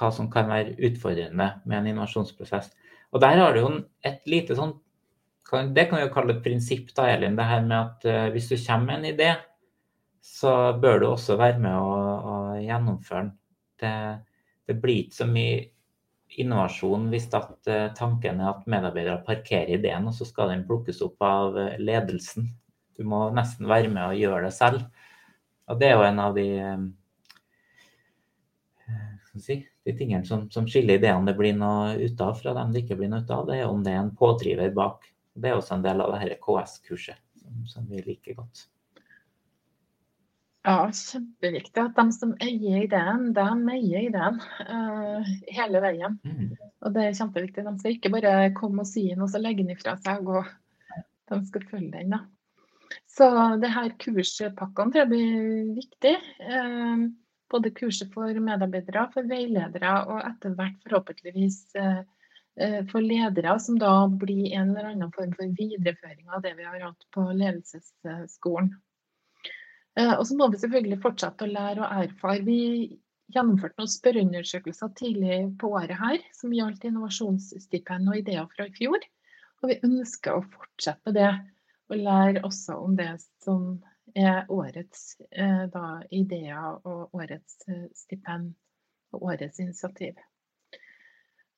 hva 0.00 0.10
som 0.14 0.30
kan 0.32 0.48
være 0.50 0.78
utfordrende 0.88 1.48
med 1.64 1.76
en 1.78 1.90
innovasjonsprosess. 1.92 2.70
Og 3.12 3.20
der 3.22 3.40
har 3.42 3.52
du 3.54 3.60
jo 3.60 3.72
et 4.06 4.22
lite 4.30 4.56
sånn 4.58 4.78
Det 5.50 5.88
kan 5.90 5.98
vi 5.98 6.04
jo 6.04 6.12
kalle 6.14 6.36
et 6.36 6.44
prinsipp, 6.44 6.92
da, 6.94 7.08
Elin. 7.10 7.34
Det 7.34 7.42
her 7.42 7.64
med 7.64 7.74
at 7.74 8.04
hvis 8.30 8.46
du 8.52 8.54
kommer 8.54 8.86
med 8.86 9.00
en 9.00 9.06
idé, 9.08 9.30
så 10.20 10.54
bør 10.80 11.00
du 11.00 11.06
også 11.10 11.36
være 11.40 11.60
med 11.62 11.76
å, 11.76 11.92
å 12.32 12.34
gjennomføre 12.60 13.22
den. 13.24 13.34
Det, 13.80 13.92
det, 14.68 14.76
blir 14.82 15.06
ikke 15.06 15.22
så 15.22 15.26
mye 15.28 15.60
innovasjon 16.40 17.08
hvis 17.10 17.28
at, 17.36 17.54
uh, 17.66 17.86
tanken 17.96 18.42
er 18.42 18.52
at 18.52 18.66
medarbeidere 18.70 19.24
parkerer 19.26 19.78
ideen, 19.78 20.08
og 20.10 20.16
så 20.16 20.28
skal 20.28 20.52
den 20.52 20.66
plukkes 20.68 21.00
opp 21.06 21.24
av 21.24 21.56
uh, 21.56 21.76
ledelsen. 21.80 22.50
Du 23.00 23.06
må 23.08 23.26
nesten 23.34 23.68
være 23.70 23.88
med 23.88 24.04
og 24.04 24.20
gjøre 24.20 24.44
det 24.46 24.54
selv. 24.56 24.84
Og 25.70 25.80
det 25.80 25.88
er 25.88 25.96
jo 25.96 26.06
en 26.06 26.20
av 26.20 26.36
de 26.36 26.48
si, 29.38 29.66
de 29.84 29.94
tingene 29.96 30.24
som, 30.26 30.50
som, 30.50 30.66
skiller 30.68 30.98
ideene 30.98 31.30
det 31.30 31.36
blir 31.38 31.54
noe 31.56 31.94
ut 32.00 32.20
av 32.24 32.36
fra 32.40 32.54
dem 32.56 32.74
det 32.74 32.84
ikke 32.84 32.98
blir 33.00 33.12
noe 33.12 33.24
ut 33.24 33.32
av, 33.34 33.46
det 33.48 33.60
er 33.60 33.70
om 33.70 33.84
det 33.84 33.94
er 33.94 34.02
en 34.02 34.14
pådriver 34.16 34.74
bak. 34.76 35.06
Det 35.34 35.50
er 35.50 35.58
også 35.58 35.76
en 35.76 35.86
del 35.86 36.02
av 36.02 36.12
dette 36.16 36.40
KS-kurset 36.42 37.20
som, 37.40 37.64
som, 37.70 37.86
vi 37.90 38.02
liker 38.04 38.36
godt. 38.38 38.66
Ja, 40.68 40.90
kjempeviktig 40.92 41.80
at 41.80 41.96
de 41.96 42.04
som 42.12 42.34
eier 42.44 42.82
ideen, 42.84 43.30
de 43.36 43.44
eier 43.74 44.08
ideen 44.10 44.40
uh, 44.68 45.30
hele 45.48 45.80
veien. 45.80 46.18
Mm. 46.26 46.50
Og 46.84 46.92
det 46.96 47.06
er 47.06 47.16
kjempeviktig. 47.16 47.64
De 47.64 47.72
skal 47.80 47.96
ikke 47.96 48.12
bare 48.12 48.34
komme 48.58 48.84
og 48.84 48.90
si 48.90 49.06
noe, 49.14 49.24
og 49.24 49.32
så 49.32 49.40
legge 49.40 49.64
den 49.64 49.72
ifra 49.72 49.96
seg 50.04 50.20
og 50.20 50.34
gå. 50.34 50.44
De 51.30 51.40
skal 51.48 51.64
følge 51.70 51.94
den. 51.94 52.12
da. 52.12 52.20
Så 53.08 53.30
det 53.62 53.72
her 53.72 53.88
kurspakkene 54.02 54.92
tror 54.92 55.04
jeg 55.04 55.12
blir 55.14 55.74
viktig. 55.78 56.14
Uh, 56.44 57.08
både 57.50 57.70
kurset 57.74 58.12
for 58.14 58.40
medarbeidere, 58.42 59.06
for 59.14 59.28
veiledere 59.30 59.94
og 60.06 60.20
etter 60.22 60.54
hvert 60.58 60.78
forhåpentligvis 60.86 61.58
eh, 61.78 62.02
eh, 62.62 62.78
for 62.90 63.04
ledere, 63.04 63.56
som 63.62 63.78
da 63.80 63.94
blir 64.22 64.52
en 64.54 64.70
eller 64.70 64.92
annen 64.92 65.12
form 65.16 65.34
for 65.38 65.56
videreføring 65.58 66.30
av 66.30 66.44
det 66.46 66.54
vi 66.58 66.68
har 66.68 66.80
hatt 66.84 67.08
på 67.14 67.26
ledelsesskolen. 67.32 68.72
Eh, 69.98 70.12
og 70.14 70.26
så 70.26 70.36
må 70.38 70.50
vi 70.52 70.60
selvfølgelig 70.62 71.00
fortsette 71.02 71.46
å 71.46 71.50
lære 71.50 71.82
og 71.82 72.04
erfare. 72.04 72.44
Vi 72.46 72.60
gjennomførte 73.34 73.78
noen 73.80 73.92
spørreundersøkelser 73.92 74.92
tidlig 74.98 75.40
på 75.60 75.70
året 75.78 75.98
her 75.98 76.18
som 76.36 76.54
gjaldt 76.54 76.86
innovasjonsstipend 76.88 78.10
og 78.10 78.20
ideer 78.20 78.48
fra 78.54 78.66
i 78.68 78.74
fjor. 78.76 78.98
Og 79.60 79.70
vi 79.70 79.80
ønsker 79.86 80.36
å 80.38 80.46
fortsette 80.54 81.12
det, 81.14 81.30
og 81.90 81.98
lære 82.00 82.44
også 82.46 82.78
om 82.80 82.94
det 82.98 83.12
som 83.42 83.80
er 84.16 84.46
årets 84.50 85.20
eh, 85.30 85.66
da, 85.70 86.00
ideer 86.10 86.80
og 86.86 87.14
årets 87.14 87.60
eh, 87.68 87.86
stipend 87.94 88.54
og 89.14 89.26
årets 89.32 89.60
initiativ. 89.62 90.16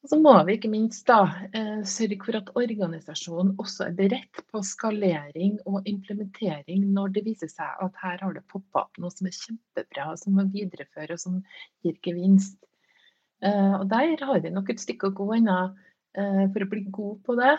Og 0.02 0.10
så 0.10 0.18
må 0.18 0.32
vi 0.46 0.56
ikke 0.56 0.70
minst 0.72 1.04
da 1.06 1.20
eh, 1.54 1.84
sørge 1.86 2.18
for 2.24 2.38
at 2.40 2.50
organisasjonen 2.58 3.52
også 3.62 3.86
er 3.86 3.96
beredt 4.00 4.40
på 4.50 4.62
skalering 4.66 5.60
og 5.70 5.86
implementering 5.86 6.88
når 6.96 7.14
det 7.14 7.22
viser 7.28 7.50
seg 7.52 7.84
at 7.86 8.00
her 8.02 8.18
har 8.24 8.34
det 8.34 8.42
poppa 8.50 8.82
opp 8.82 8.98
noe 8.98 9.14
som 9.14 9.30
er 9.30 9.36
kjempebra, 9.36 10.08
som 10.18 10.34
må 10.38 10.48
videreføre 10.50 11.14
og 11.14 11.22
som 11.22 11.38
gir 11.86 12.00
gevinst. 12.02 12.58
Og 13.42 13.86
Der 13.90 14.18
har 14.22 14.42
vi 14.42 14.50
nok 14.54 14.68
et 14.70 14.82
stykke 14.82 15.08
å 15.10 15.14
gå 15.18 15.24
ennå 15.34 15.56
for 16.14 16.62
å 16.62 16.68
bli 16.70 16.82
god 16.94 17.16
på 17.26 17.34
det. 17.38 17.54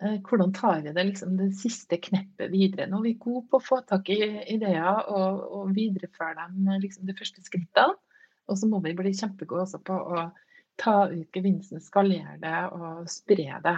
Eh, 0.00 0.18
hvordan 0.24 0.52
tar 0.52 0.80
vi 0.80 0.92
det, 0.92 1.04
liksom, 1.04 1.36
det 1.36 1.52
siste 1.54 1.98
kneppet 2.00 2.50
videre? 2.50 2.88
Nå 2.88 3.02
er 3.02 3.10
vi 3.10 3.18
gode 3.20 3.44
på 3.50 3.60
å 3.60 3.64
få 3.64 3.82
tak 3.86 4.08
i 4.10 4.18
ideer 4.54 5.02
og, 5.04 5.42
og 5.58 5.74
videreføre 5.76 6.32
dem 6.38 6.70
eh, 6.70 6.80
liksom, 6.82 7.04
de 7.06 7.16
første 7.18 7.44
skrittene. 7.44 7.98
Og 8.50 8.58
så 8.58 8.66
må 8.66 8.80
vi 8.82 8.94
bli 8.98 9.12
kjempegode 9.14 9.66
også 9.66 9.78
på 9.86 9.94
å 9.94 10.24
ta 10.80 11.08
ut 11.10 11.34
gevinsten, 11.34 11.82
skalere 11.82 12.38
det 12.42 12.60
og 12.72 13.10
spre 13.10 13.58
det 13.64 13.76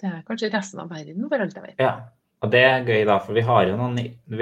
til 0.00 0.18
kanskje 0.26 0.50
resten 0.52 0.82
av 0.82 0.90
verden. 0.92 1.28
for 1.28 1.44
alt 1.44 1.56
jeg 1.56 1.66
vet. 1.66 1.82
Ja, 1.82 1.92
og 2.42 2.50
det 2.50 2.62
er 2.66 2.86
gøy, 2.88 3.04
da, 3.06 3.18
for 3.22 3.36
vi 3.38 3.44
har, 3.46 3.66
jo 3.68 3.76
noen, 3.78 4.00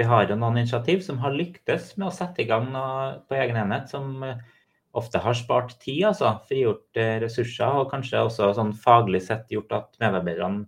har 0.09 0.25
jo 0.29 0.39
noen 0.39 0.57
initiativ 0.57 1.03
som 1.05 1.19
har 1.21 1.35
lyktes 1.35 1.95
med 1.97 2.07
å 2.09 2.15
sette 2.15 2.41
i 2.41 2.49
gang 2.49 2.71
på 3.27 3.37
egen 3.37 3.59
enhet, 3.61 3.91
som 3.91 4.23
eh, 4.25 4.41
ofte 4.97 5.21
har 5.21 5.37
spart 5.37 5.77
tid, 5.79 6.07
altså. 6.09 6.33
Frigjort 6.49 7.01
ressurser, 7.23 7.81
og 7.83 7.91
kanskje 7.93 8.25
også 8.25 8.53
sånn 8.57 8.73
faglig 8.73 9.21
sett 9.27 9.51
gjort 9.53 9.75
at 9.77 9.99
medarbeiderne 10.01 10.65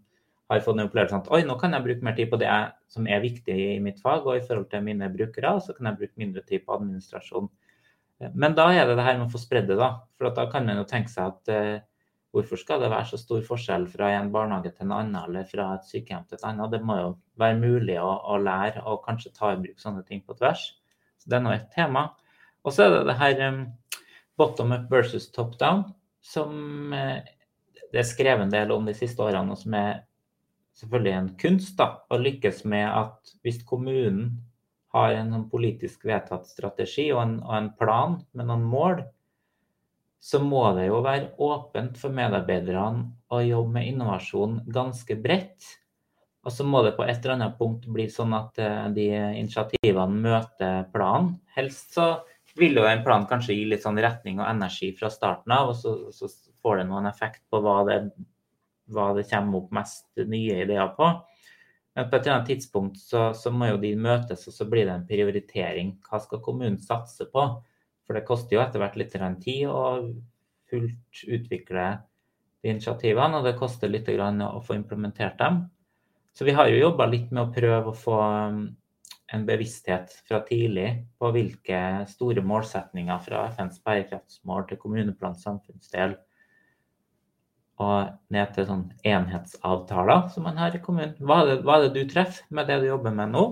har 0.51 0.63
fått 0.63 0.77
en 0.77 0.87
opplevelse 0.87 1.17
at 1.17 1.29
oi, 1.33 1.41
nå 1.47 1.55
kan 1.59 1.73
jeg 1.73 1.85
bruke 1.85 2.05
mer 2.05 2.15
tid 2.17 2.29
på 2.31 2.39
det 2.41 2.51
som 2.91 3.07
er 3.09 3.23
viktig 3.23 3.55
i 3.55 3.81
mitt 3.83 4.01
fag 4.03 4.27
og 4.27 4.37
i 4.37 4.43
forhold 4.45 4.69
til 4.71 4.83
mine 4.85 5.09
brukere, 5.13 5.55
så 5.63 5.75
kan 5.75 5.89
jeg 5.89 5.99
bruke 6.01 6.21
mindre 6.21 6.43
tid 6.47 6.65
på 6.65 6.75
administrasjon. 6.75 7.49
Men 8.33 8.55
da 8.57 8.67
er 8.73 8.87
det 8.87 8.97
det 8.99 9.05
her 9.05 9.17
med 9.19 9.27
å 9.27 9.33
få 9.33 9.41
spredd 9.41 9.67
det, 9.71 9.79
da. 9.79 9.89
For 10.17 10.33
da 10.35 10.45
kan 10.51 10.67
man 10.67 10.79
jo 10.81 10.87
tenke 10.89 11.11
seg 11.11 11.33
at 11.33 11.51
eh, 11.51 11.83
hvorfor 12.33 12.59
skal 12.61 12.81
det 12.81 12.91
være 12.93 13.11
så 13.11 13.19
stor 13.21 13.43
forskjell 13.45 13.85
fra 13.91 14.09
en 14.17 14.31
barnehage 14.33 14.73
til 14.73 14.87
en 14.87 14.95
annen, 14.97 15.19
eller 15.21 15.47
fra 15.49 15.73
et 15.77 15.89
sykehjem 15.89 16.25
til 16.27 16.39
et 16.39 16.47
annet? 16.49 16.71
Det 16.73 16.81
må 16.85 16.97
jo 16.99 17.11
være 17.41 17.59
mulig 17.61 17.99
å, 18.01 18.09
å 18.33 18.39
lære 18.41 18.85
og 18.89 19.03
kanskje 19.05 19.33
ta 19.35 19.53
i 19.53 19.59
bruk 19.61 19.81
sånne 19.81 20.05
ting 20.07 20.23
på 20.25 20.37
tvers. 20.39 20.65
Så 21.21 21.31
det 21.31 21.39
er 21.39 21.45
nå 21.45 21.53
et 21.55 21.69
tema. 21.75 22.07
Og 22.63 22.73
så 22.73 22.85
er 22.85 22.95
det 22.95 23.03
det 23.11 23.19
her 23.19 23.43
um, 23.49 23.61
bottom 24.39 24.73
up 24.75 24.89
versus 24.91 25.29
top 25.31 25.57
down, 25.59 25.85
som 26.23 26.93
eh, 26.95 27.21
det 27.91 28.01
er 28.01 28.09
skrevet 28.09 28.47
en 28.47 28.53
del 28.53 28.71
om 28.73 28.87
de 28.87 28.95
siste 28.97 29.21
årene, 29.21 29.53
og 29.53 29.59
som 29.59 29.75
er 29.77 30.01
selvfølgelig 30.79 31.13
en 31.13 31.29
kunst 31.39 31.77
da, 31.77 31.89
å 32.09 32.17
lykkes 32.17 32.63
med 32.69 32.87
at 32.87 33.35
hvis 33.45 33.61
kommunen 33.67 34.31
har 34.93 35.17
en 35.17 35.31
sånn 35.33 35.49
politisk 35.51 36.05
vedtatt 36.07 36.47
strategi 36.49 37.09
og 37.13 37.21
en, 37.23 37.35
og 37.43 37.53
en, 37.57 37.69
plan 37.79 38.17
med 38.37 38.49
noen 38.49 38.65
mål, 38.69 39.03
så 40.23 40.39
må 40.39 40.63
det 40.77 40.87
jo 40.87 41.01
være 41.03 41.33
åpent 41.43 41.97
for 41.99 42.15
medarbeiderne 42.15 43.09
å 43.33 43.41
jobbe 43.43 43.77
med 43.77 43.89
innovasjon 43.91 44.61
ganske 44.71 45.17
bredt. 45.19 45.71
Og 46.43 46.51
så 46.51 46.65
må 46.67 46.83
det 46.85 46.93
på 46.95 47.05
et 47.07 47.17
eller 47.17 47.37
annet 47.37 47.57
punkt 47.59 47.87
bli 47.91 48.05
sånn 48.11 48.35
at 48.35 48.59
eh, 48.59 48.85
de 48.95 49.07
initiativene 49.15 50.23
møter 50.27 50.87
planen. 50.93 51.37
Helst 51.55 51.95
så 51.97 52.07
vil 52.59 52.77
jo 52.77 52.85
en 52.87 53.03
plan 53.03 53.25
kanskje 53.27 53.55
gi 53.57 53.65
litt 53.71 53.83
sånn 53.83 53.99
retning 53.99 54.39
og 54.39 54.47
energi 54.47 54.91
fra 54.95 55.09
starten 55.11 55.55
av, 55.55 55.73
og 55.73 55.79
så, 55.79 56.13
så 56.15 56.29
får 56.63 56.81
det 56.81 56.87
noen 56.91 57.09
effekt 57.09 57.41
på 57.51 57.63
hva 57.63 57.81
det 57.87 57.99
hva 58.91 59.11
det 59.17 59.27
kommer 59.29 59.61
opp 59.61 59.71
mest 59.75 60.07
nye 60.17 60.63
ideer 60.65 60.91
på. 60.97 61.09
Men 61.93 62.09
på 62.09 62.17
et 62.17 62.25
eller 62.25 62.39
annet 62.39 62.49
tidspunkt 62.49 62.97
så, 62.97 63.27
så, 63.37 63.51
må 63.53 63.69
jo 63.69 63.81
de 63.81 63.93
møtes, 63.99 64.47
og 64.49 64.55
så 64.55 64.65
blir 64.69 64.87
det 64.87 64.95
en 64.95 65.05
prioritering. 65.09 65.93
Hva 66.07 66.19
skal 66.23 66.41
kommunen 66.41 66.79
satse 66.81 67.27
på? 67.29 67.45
For 68.03 68.17
det 68.17 68.25
koster 68.27 68.57
jo 68.57 68.63
etter 68.63 68.81
hvert 68.81 68.97
litt 68.99 69.13
tid 69.43 69.67
å 69.69 69.83
fullt 70.71 71.23
utvikle 71.27 71.85
de 72.63 72.71
initiativene, 72.73 73.39
og 73.39 73.45
det 73.45 73.59
koster 73.59 73.91
litt 73.91 74.09
å 74.09 74.63
få 74.65 74.75
implementert 74.75 75.37
dem. 75.37 75.65
Så 76.33 76.47
vi 76.47 76.55
har 76.57 76.67
jo 76.71 76.81
jobba 76.81 77.05
litt 77.05 77.29
med 77.31 77.43
å 77.43 77.53
prøve 77.53 77.91
å 77.91 77.97
få 77.97 78.17
um, 78.17 78.63
en 79.33 79.45
bevissthet 79.45 80.15
fra 80.27 80.41
tidlig 80.47 80.87
på 81.21 81.29
hvilke 81.35 81.79
store 82.09 82.41
målsetninger 82.41 83.19
fra 83.21 83.47
FNs 83.53 83.83
bærekraftsmål 83.85 84.65
til 84.69 84.81
kommuneplan 84.81 85.37
samfunnsdel 85.37 86.17
og 87.81 88.33
ned 88.33 88.51
til 88.53 88.67
sånn 88.67 88.83
enhetsavtaler 89.07 90.27
som 90.33 90.45
man 90.47 90.59
har 90.61 90.75
i 90.75 90.81
kommunen. 90.83 91.15
Hva 91.17 91.41
er, 91.41 91.49
det, 91.49 91.59
hva 91.65 91.77
er 91.77 91.87
det 91.87 91.93
du 91.95 92.11
treffer 92.11 92.45
med 92.53 92.69
det 92.69 92.81
du 92.83 92.89
jobber 92.91 93.15
med 93.15 93.33
nå? 93.33 93.45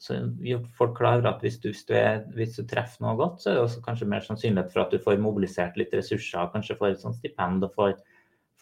Så 0.00 0.16
gjør 0.46 0.62
folk 0.78 0.94
klar 0.96 1.18
over 1.18 1.34
at 1.34 1.42
hvis 1.44 1.58
du, 1.60 1.68
hvis, 1.68 1.82
du 1.88 1.92
er, 1.98 2.22
hvis 2.36 2.54
du, 2.56 2.62
treffer 2.68 3.04
noe 3.04 3.18
godt, 3.18 3.42
så 3.42 3.50
er 3.50 3.58
det 3.58 3.64
også 3.66 3.82
kanskje 3.84 4.08
mer 4.08 4.24
sannsynlighet 4.24 4.70
for 4.72 4.84
at 4.84 4.94
du 4.94 5.02
får 5.02 5.18
mobilisert 5.20 5.76
litt 5.76 5.92
ressurser, 5.92 6.48
kanskje 6.54 6.78
får 6.78 6.94
et 6.94 7.02
sånt 7.02 7.18
stipend 7.18 7.66
og 7.66 7.74
får 7.76 7.98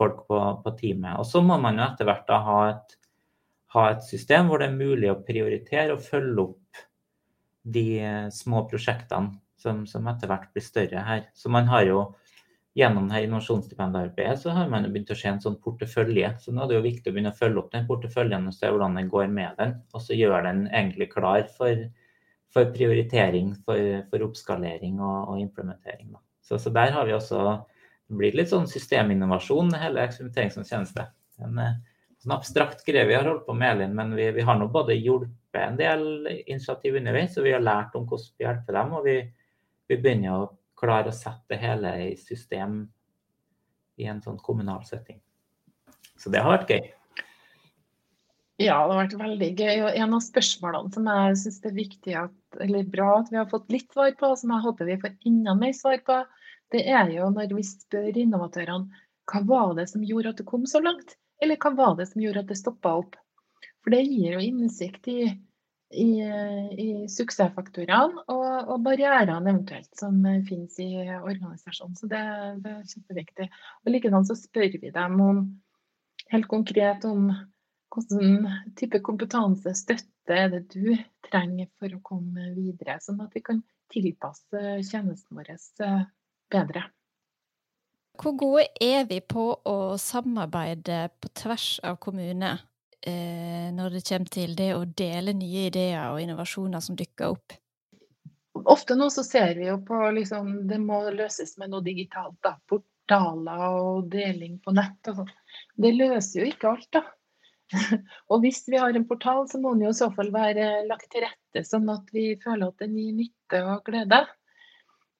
folk 0.01 0.25
på, 0.31 0.41
på 0.65 0.73
teamet. 0.81 1.19
Og 1.21 1.29
så 1.29 1.43
må 1.45 1.59
man 1.63 1.79
jo 1.79 1.85
etter 1.87 2.09
hvert 2.09 2.27
da 2.27 2.41
ha 2.47 2.59
et, 2.73 2.97
ha 3.77 3.85
et 3.93 4.03
system 4.07 4.49
hvor 4.49 4.63
det 4.63 4.71
er 4.71 4.81
mulig 4.81 5.13
å 5.13 5.21
prioritere 5.29 5.95
og 5.95 6.03
følge 6.03 6.49
opp 6.49 6.83
de 7.69 7.87
små 8.35 8.65
prosjektene 8.71 9.37
som, 9.61 9.85
som 9.87 10.07
etter 10.11 10.31
hvert 10.31 10.51
blir 10.55 10.65
større 10.65 11.05
her. 11.05 11.27
Så 11.37 11.53
man 11.53 11.69
har 11.71 11.85
jo 11.87 12.03
gjennom 12.79 13.09
dette 13.09 13.27
innovasjonsstipendarbeidet 13.27 14.38
så 14.43 14.53
har 14.55 14.69
man 14.71 14.87
begynt 14.87 15.11
å 15.11 15.17
se 15.19 15.31
en 15.31 15.41
sånn 15.43 15.57
portefølje. 15.62 16.31
Så 16.43 16.55
nå 16.55 16.62
er 16.62 16.71
det 16.71 16.77
jo 16.77 16.85
viktig 16.85 17.11
å 17.11 17.17
begynne 17.17 17.33
å 17.35 17.38
følge 17.38 17.62
opp 17.62 17.73
den 17.73 17.88
porteføljen 17.88 18.47
og 18.47 18.55
se 18.55 18.71
hvordan 18.71 18.99
det 19.01 19.09
går 19.11 19.33
med 19.35 19.59
den. 19.59 19.75
Og 19.95 20.05
så 20.05 20.19
gjøre 20.19 20.45
den 20.47 20.61
egentlig 20.69 21.11
klar 21.14 21.49
for, 21.57 21.83
for 22.55 22.71
prioritering, 22.75 23.51
for, 23.67 24.05
for, 24.11 24.27
oppskalering 24.29 25.01
og, 25.03 25.33
og 25.33 25.43
implementering. 25.43 26.14
Så, 26.45 26.61
så, 26.62 26.73
der 26.75 26.95
har 26.95 27.09
vi 27.09 27.17
også 27.17 27.59
blir 28.19 28.37
litt 28.38 28.53
sånn 28.53 28.69
systeminnovasjon, 28.71 29.75
hele 29.83 30.07
eksperimentering 30.07 30.55
som 30.55 30.64
tjeneste. 30.69 31.09
En 31.43 31.59
eh, 31.61 31.75
sånn 32.23 32.37
abstrakt 32.38 32.87
greie 32.87 33.09
vi 33.11 33.19
har 33.19 33.27
holdt 33.29 33.45
på 33.49 33.57
med, 33.59 33.75
Elin, 33.75 33.99
men 33.99 34.14
vi, 34.17 34.31
vi 34.38 34.47
har 34.47 34.57
nå 34.57 34.71
både 34.73 34.97
hjulpet 34.97 35.61
en 35.64 35.77
del 35.77 36.07
initiativ 36.47 36.97
underveis, 37.03 37.37
og 37.37 37.45
vi 37.45 37.53
har 37.57 37.64
lært 37.64 37.99
om 37.99 38.07
hvordan 38.09 38.38
vi 38.38 38.47
hjelper 38.47 38.79
dem. 38.79 38.97
Og 38.97 39.05
vi, 39.11 39.19
vi 39.91 39.99
begynner 39.99 40.38
å 40.38 40.49
klare 40.79 41.11
å 41.11 41.17
sette 41.17 41.55
det 41.55 41.61
hele 41.62 41.95
i 42.09 42.12
system 42.19 42.85
i 43.99 44.07
en 44.07 44.23
sånn 44.23 44.38
kommunal 44.38 44.85
setting. 44.87 45.19
Så 46.19 46.31
det 46.31 46.43
har 46.43 46.55
vært 46.55 46.73
gøy. 46.75 46.87
Ja, 48.59 48.81
det 48.87 48.95
har 48.95 49.05
vært 49.05 49.19
veldig 49.21 49.49
gøy. 49.55 49.75
Og 49.87 49.99
en 50.03 50.14
av 50.17 50.23
spørsmålene 50.25 50.91
som 50.95 51.07
jeg 51.11 51.37
syns 51.43 51.61
er 51.67 51.77
viktig 51.77 52.14
at, 52.19 52.35
eller 52.64 52.88
bra 52.91 53.12
at 53.21 53.31
vi 53.31 53.38
har 53.38 53.51
fått 53.51 53.71
litt 53.71 53.87
svar 53.95 54.11
på, 54.19 54.33
som 54.38 54.55
jeg 54.55 54.67
håper 54.67 54.88
vi 54.88 54.99
får 55.03 55.14
enda 55.31 55.55
mer 55.59 55.77
svar 55.79 56.01
på, 56.07 56.17
det 56.75 56.83
er 56.91 57.12
jo 57.14 57.31
når 57.33 57.55
vi 57.55 57.64
spør 57.64 58.19
innovatørene 58.19 59.05
hva 59.29 59.43
var 59.45 59.75
det 59.77 59.87
som 59.91 60.05
gjorde 60.05 60.33
at 60.33 60.41
du 60.41 60.47
kom 60.49 60.64
så 60.67 60.81
langt? 60.81 61.14
Eller 61.43 61.59
hva 61.61 61.71
var 61.77 61.97
det 61.99 62.09
som 62.11 62.23
gjorde 62.23 62.43
at 62.43 62.51
det 62.51 62.59
stoppa 62.59 62.95
opp? 63.03 63.19
For 63.85 63.95
det 63.95 64.07
gir 64.09 64.35
jo 64.35 64.43
innsikt 64.43 65.07
i, 65.12 65.19
i, 65.90 66.09
i 66.85 66.88
suksessfaktorene 67.09 68.24
og, 68.29 68.48
og 68.68 68.83
barrierene 68.85 69.38
eventuelt 69.40 69.90
som 69.96 70.20
finnes 70.48 70.77
i 70.85 70.90
organisasjonen. 71.16 71.96
Så 71.96 72.11
det, 72.11 72.24
det 72.64 72.74
er 72.74 72.90
kjempeviktig. 72.92 73.48
Og 73.85 73.92
Likedan 73.94 74.29
så 74.29 74.37
spør 74.37 74.77
vi 74.83 74.92
dem 74.92 75.20
om 75.24 75.40
helt 76.33 76.51
konkret 76.51 77.07
om 77.09 77.31
hvilken 77.94 78.48
type 78.77 79.01
kompetanse, 79.01 79.72
støtte 79.74 80.35
er 80.35 80.51
det 80.53 80.66
du 80.74 80.92
trenger 81.24 81.70
for 81.81 81.92
å 81.94 82.03
komme 82.05 82.53
videre, 82.53 82.98
sånn 83.01 83.22
at 83.24 83.33
vi 83.35 83.42
kan 83.44 83.62
tilpasse 83.92 84.61
tjenesten 84.85 85.38
vår 85.38 85.55
eh, 85.55 86.03
bedre. 86.53 86.85
Hvor 88.18 88.35
gode 88.37 88.66
er 88.83 89.07
vi 89.09 89.20
på 89.22 89.53
å 89.64 89.96
samarbeide 89.96 91.07
på 91.22 91.31
tvers 91.38 91.79
av 91.87 91.96
kommuner 92.03 92.61
eh, 93.07 93.69
når 93.75 93.97
det 93.97 94.05
kommer 94.09 94.33
til 94.35 94.55
det 94.59 94.73
å 94.75 94.85
dele 94.85 95.35
nye 95.37 95.67
ideer 95.69 96.13
og 96.13 96.23
innovasjoner 96.23 96.83
som 96.85 96.99
dukker 96.99 97.35
opp? 97.35 97.57
Ofte 98.69 98.97
nå 98.99 99.07
så 99.15 99.23
ser 99.27 99.55
vi 99.59 99.69
jo 99.69 99.77
på 99.87 99.99
liksom, 100.17 100.67
det 100.71 100.81
må 100.83 101.05
løses 101.15 101.57
med 101.61 101.71
noe 101.73 101.85
digitalt. 101.85 102.39
da, 102.43 102.57
Portaler 102.67 103.79
og 103.79 104.09
deling 104.11 104.59
på 104.65 104.75
nett. 104.75 104.99
og 105.11 105.23
sånn. 105.23 105.31
Det 105.77 105.95
løser 105.95 106.43
jo 106.43 106.51
ikke 106.51 106.73
alt, 106.73 106.91
da. 106.99 107.05
og 108.33 108.43
hvis 108.43 108.63
vi 108.69 108.81
har 108.81 108.97
en 108.97 109.07
portal, 109.09 109.45
så 109.49 109.61
må 109.61 109.75
den 109.75 109.87
jo 109.87 109.93
i 109.93 110.01
så 110.01 110.09
fall 110.15 110.33
være 110.35 110.87
lagt 110.89 111.11
til 111.13 111.27
rette, 111.27 111.65
sånn 111.69 111.89
at 111.93 112.09
vi 112.15 112.33
føler 112.43 112.71
at 112.71 112.85
den 112.85 112.97
gir 112.97 113.17
nytte 113.17 113.61
og 113.75 113.83
glede 113.89 114.23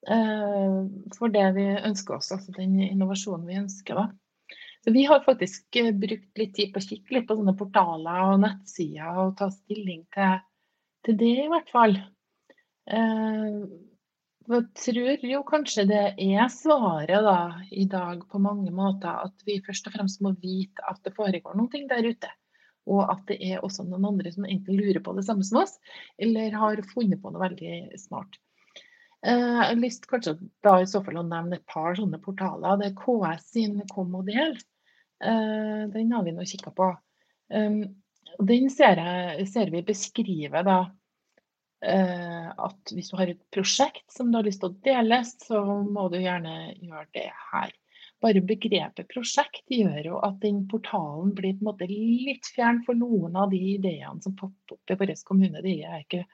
eh, 0.09 0.79
for 1.17 1.35
det 1.35 1.45
vi 1.59 1.67
ønsker 1.77 2.17
oss, 2.17 2.33
altså 2.33 2.55
den 2.57 2.79
innovasjonen 2.87 3.47
vi 3.49 3.61
ønsker. 3.61 4.01
Da. 4.01 4.07
Vi 4.93 5.05
har 5.05 5.21
faktisk 5.25 5.77
eh, 5.77 5.91
brukt 5.93 6.39
litt 6.39 6.55
tid 6.57 6.73
på 6.73 6.81
å 6.81 6.87
kikke 6.87 7.17
litt 7.17 7.27
på 7.29 7.37
sånne 7.39 7.57
portaler 7.59 8.23
og 8.33 8.41
nettsider 8.45 9.21
og 9.25 9.37
ta 9.41 9.51
stilling 9.53 10.05
til, 10.15 10.41
til 11.07 11.19
det, 11.21 11.35
i 11.45 11.51
hvert 11.53 11.73
fall. 11.73 11.99
Eh, 12.89 13.61
jeg 14.49 14.65
tror 14.81 15.25
jo 15.29 15.43
kanskje 15.45 15.85
det 15.91 16.05
er 16.25 16.47
svaret 16.53 17.25
da, 17.27 17.61
i 17.69 17.85
dag 17.91 18.23
på 18.31 18.41
mange 18.41 18.73
måter, 18.73 19.29
at 19.29 19.45
vi 19.45 19.59
først 19.67 19.91
og 19.91 19.99
fremst 19.99 20.23
må 20.25 20.33
vite 20.41 20.85
at 20.89 21.03
det 21.05 21.13
foregår 21.19 21.59
noe 21.59 21.83
der 21.91 22.09
ute. 22.09 22.31
Og 22.89 23.03
at 23.05 23.27
det 23.29 23.37
er 23.45 23.61
også 23.61 23.85
noen 23.85 24.07
andre 24.09 24.33
som 24.33 24.47
enten 24.49 24.79
lurer 24.79 25.03
på 25.05 25.13
det 25.19 25.27
samme 25.27 25.45
som 25.45 25.61
oss, 25.61 25.75
eller 26.17 26.57
har 26.57 26.81
funnet 26.95 27.21
på 27.21 27.35
noe 27.35 27.43
veldig 27.43 28.01
smart. 28.01 28.41
Eh, 29.27 29.37
jeg 29.37 29.67
har 29.67 29.79
lyst 29.83 30.09
kanskje 30.09 30.39
da 30.65 30.79
i 30.81 30.89
så 30.89 31.03
fall 31.05 31.21
å 31.21 31.27
nevne 31.27 31.59
et 31.59 31.69
par 31.69 31.99
sånne 31.99 32.21
portaler. 32.23 32.81
Det 32.81 32.89
er 32.89 32.99
KS 33.03 33.49
sin 33.53 33.81
Kom 33.93 34.17
og 34.17 34.29
del. 34.31 34.57
Eh, 35.25 35.83
den 35.95 36.13
har 36.13 36.25
vi 36.27 36.35
nå 36.37 36.47
kikka 36.47 36.75
på. 36.75 36.93
Um, 37.49 37.81
den 38.45 38.69
ser, 38.71 39.01
jeg, 39.01 39.49
ser 39.49 39.71
vi 39.73 39.83
beskriver 39.83 40.67
da 40.67 40.79
Eh, 41.85 42.47
at 42.51 42.91
hvis 42.91 43.13
du 43.13 43.19
har 43.21 43.31
et 43.31 43.43
prosjekt 43.55 44.11
som 44.11 44.33
du 44.33 44.41
har 44.41 44.47
lyst 44.47 44.65
til 44.65 44.73
å 44.73 44.79
dele, 44.83 45.21
så 45.31 45.61
må 45.87 46.09
du 46.11 46.17
gjerne 46.19 46.73
gjøre 46.75 47.07
det 47.15 47.29
her. 47.53 47.75
Bare 48.19 48.43
begrepet 48.43 49.07
prosjekt 49.13 49.71
gjør 49.71 50.01
jo 50.09 50.17
at 50.27 50.41
den 50.43 50.65
portalen 50.71 51.31
blir 51.39 51.55
på 51.55 51.63
en 51.63 51.69
måte 51.69 51.87
litt 51.87 52.49
fjern 52.51 52.81
for 52.87 52.99
noen 52.99 53.39
av 53.39 53.53
de 53.55 53.61
ideene 53.77 54.19
som 54.25 54.35
popper 54.35 54.75
opp 54.75 54.91
i 54.91 54.97
vår 54.99 55.15
kommune. 55.29 55.63
De, 55.63 55.77
ikke, 56.01 56.25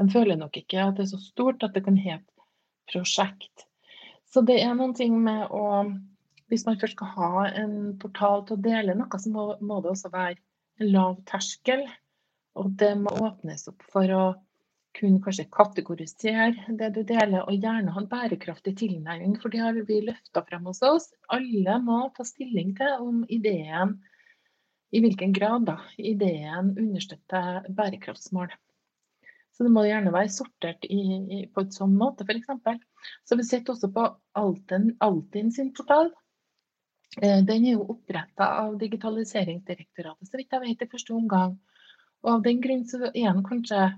de 0.00 0.08
føler 0.14 0.40
nok 0.40 0.56
ikke 0.62 0.86
at 0.86 0.96
det 0.96 1.04
er 1.04 1.12
så 1.12 1.20
stort 1.20 1.66
at 1.66 1.76
det 1.76 1.84
kan 1.84 2.00
hete 2.00 2.48
prosjekt. 2.88 3.66
Så 4.32 4.40
det 4.48 4.62
er 4.64 4.72
noen 4.78 4.96
ting 4.96 5.18
med 5.20 5.52
å 5.52 5.66
Hvis 6.50 6.66
man 6.66 6.78
først 6.80 6.96
skal 6.98 7.12
ha 7.14 7.32
en 7.62 7.74
portal 8.02 8.44
til 8.46 8.58
å 8.58 8.62
dele 8.64 8.96
noe, 8.98 9.18
så 9.22 9.30
må, 9.30 9.46
må 9.62 9.80
det 9.82 9.92
også 9.92 10.10
være 10.12 10.38
en 10.82 10.92
lav 10.92 11.18
terskel. 11.30 11.84
Og 12.58 12.72
det 12.80 12.94
må 12.98 13.12
åpnes 13.22 13.68
opp 13.70 13.84
for 13.92 14.10
å 14.10 14.22
kunne 14.98 15.22
kanskje 15.22 15.46
kategorisere 15.54 16.74
det 16.78 16.88
du 16.96 17.02
deler, 17.06 17.44
og 17.44 17.54
gjerne 17.54 17.94
ha 17.94 18.00
en 18.02 18.08
bærekraftig 18.10 18.74
tilnærming. 18.80 19.36
For 19.38 19.52
det 19.52 19.62
har 19.62 19.78
vi 19.78 20.00
løfta 20.08 20.42
frem 20.48 20.66
hos 20.66 20.82
oss. 20.86 21.10
Alle 21.30 21.76
må 21.84 22.02
ta 22.16 22.26
stilling 22.26 22.74
til 22.78 22.96
om 22.98 23.22
ideen, 23.30 24.00
i 24.90 24.98
hvilken 25.04 25.30
grad 25.30 25.68
da, 25.68 25.76
ideen 26.02 26.72
understøtter 26.74 27.68
bærekraftsmål. 27.78 28.50
Så 29.54 29.66
det 29.66 29.70
må 29.70 29.84
gjerne 29.86 30.10
være 30.10 30.32
sortert 30.34 30.86
i, 30.88 30.98
i, 31.20 31.38
på 31.46 31.62
en 31.62 31.70
sånn 31.74 31.94
måte, 32.00 32.26
f.eks. 32.26 32.82
Så 33.28 33.38
vi 33.38 33.46
sitter 33.46 33.76
også 33.76 33.92
på 33.94 34.08
Altinn 34.40 35.52
sin 35.54 35.70
portal. 35.76 36.10
Eh, 37.18 37.40
den 37.42 37.66
er 37.66 37.74
jo 37.74 37.88
oppretta 37.96 38.46
av 38.62 38.76
Digitaliseringsdirektoratet, 38.78 40.28
så 40.30 40.38
vidt 40.38 40.54
jeg 40.54 40.62
vet, 40.62 40.86
i 40.86 40.90
første 40.92 41.16
omgang. 41.16 41.58
Og 42.22 42.32
av 42.36 42.42
den 42.44 42.60
grunn 42.62 42.86
så 42.86 43.02
er 43.08 43.32
den 43.32 43.44
kanskje 43.46 43.88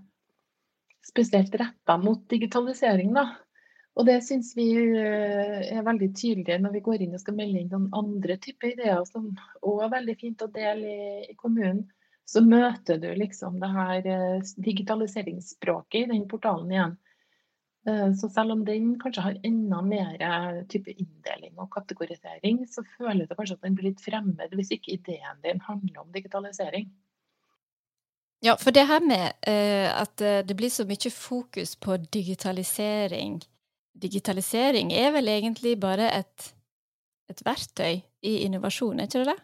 spesielt 1.05 1.55
retta 1.59 1.97
mot 1.99 2.23
digitalisering. 2.31 3.13
Da. 3.17 3.27
Og 3.99 4.07
det 4.09 4.21
syns 4.25 4.55
vi 4.57 4.71
eh, 4.73 5.59
er 5.75 5.85
veldig 5.85 6.13
tydelig 6.17 6.61
når 6.63 6.77
vi 6.79 6.85
går 6.87 7.05
inn 7.05 7.17
og 7.17 7.21
skal 7.21 7.37
melde 7.37 7.61
inn 7.61 7.73
noen 7.73 7.91
andre 7.99 8.39
typer 8.41 8.73
ideer 8.73 9.03
som 9.09 9.33
òg 9.61 9.83
er 9.85 9.93
veldig 9.99 10.17
fint 10.21 10.45
å 10.45 10.53
dele 10.55 10.95
i, 11.29 11.37
kommunen. 11.37 11.85
Så 12.25 12.41
møter 12.47 13.01
du 13.03 13.11
liksom 13.19 13.59
det 13.61 13.73
her 13.75 14.09
eh, 14.09 14.53
digitaliseringsspråket 14.65 16.07
i 16.07 16.13
den 16.15 16.25
portalen 16.31 16.73
igjen. 16.73 16.97
Eh, 17.87 18.15
så 18.15 18.29
selv 18.31 18.55
om 18.55 18.65
den 18.65 18.93
kanskje 19.01 19.25
har 19.25 19.39
enda 19.43 19.81
mer 19.83 20.19
type 20.71 20.93
inndeling 20.93 21.57
og 21.59 21.71
kategorisering, 21.75 22.63
så 22.71 22.85
føler 22.97 23.27
du 23.27 23.35
kanskje 23.35 23.57
at 23.59 23.65
den 23.67 23.79
blir 23.79 23.91
litt 23.91 24.03
fremmed 24.05 24.55
hvis 24.55 24.71
ikke 24.77 24.95
ideen 24.95 25.41
din 25.43 25.63
handler 25.67 26.05
om 26.05 26.13
digitalisering. 26.15 26.91
Ja, 28.43 28.57
for 28.59 28.75
det 28.75 28.87
her 28.87 29.03
med 29.07 29.35
uh, 29.47 29.91
at 30.03 30.21
eh, 30.21 30.41
det 30.47 30.57
blir 30.59 30.71
så 30.71 30.87
mye 30.87 31.11
fokus 31.15 31.77
på 31.77 31.97
digitalisering 31.97 33.43
Digitalisering 34.03 34.89
er 34.97 35.11
vel 35.13 35.29
egentlig 35.29 35.77
bare 35.79 36.07
et, 36.17 36.47
et 37.31 37.43
verktøy 37.45 38.01
i 38.25 38.33
innovasjon, 38.47 38.99
er 38.99 39.07
ikke 39.07 39.21
det 39.21 39.35
det? 39.35 39.43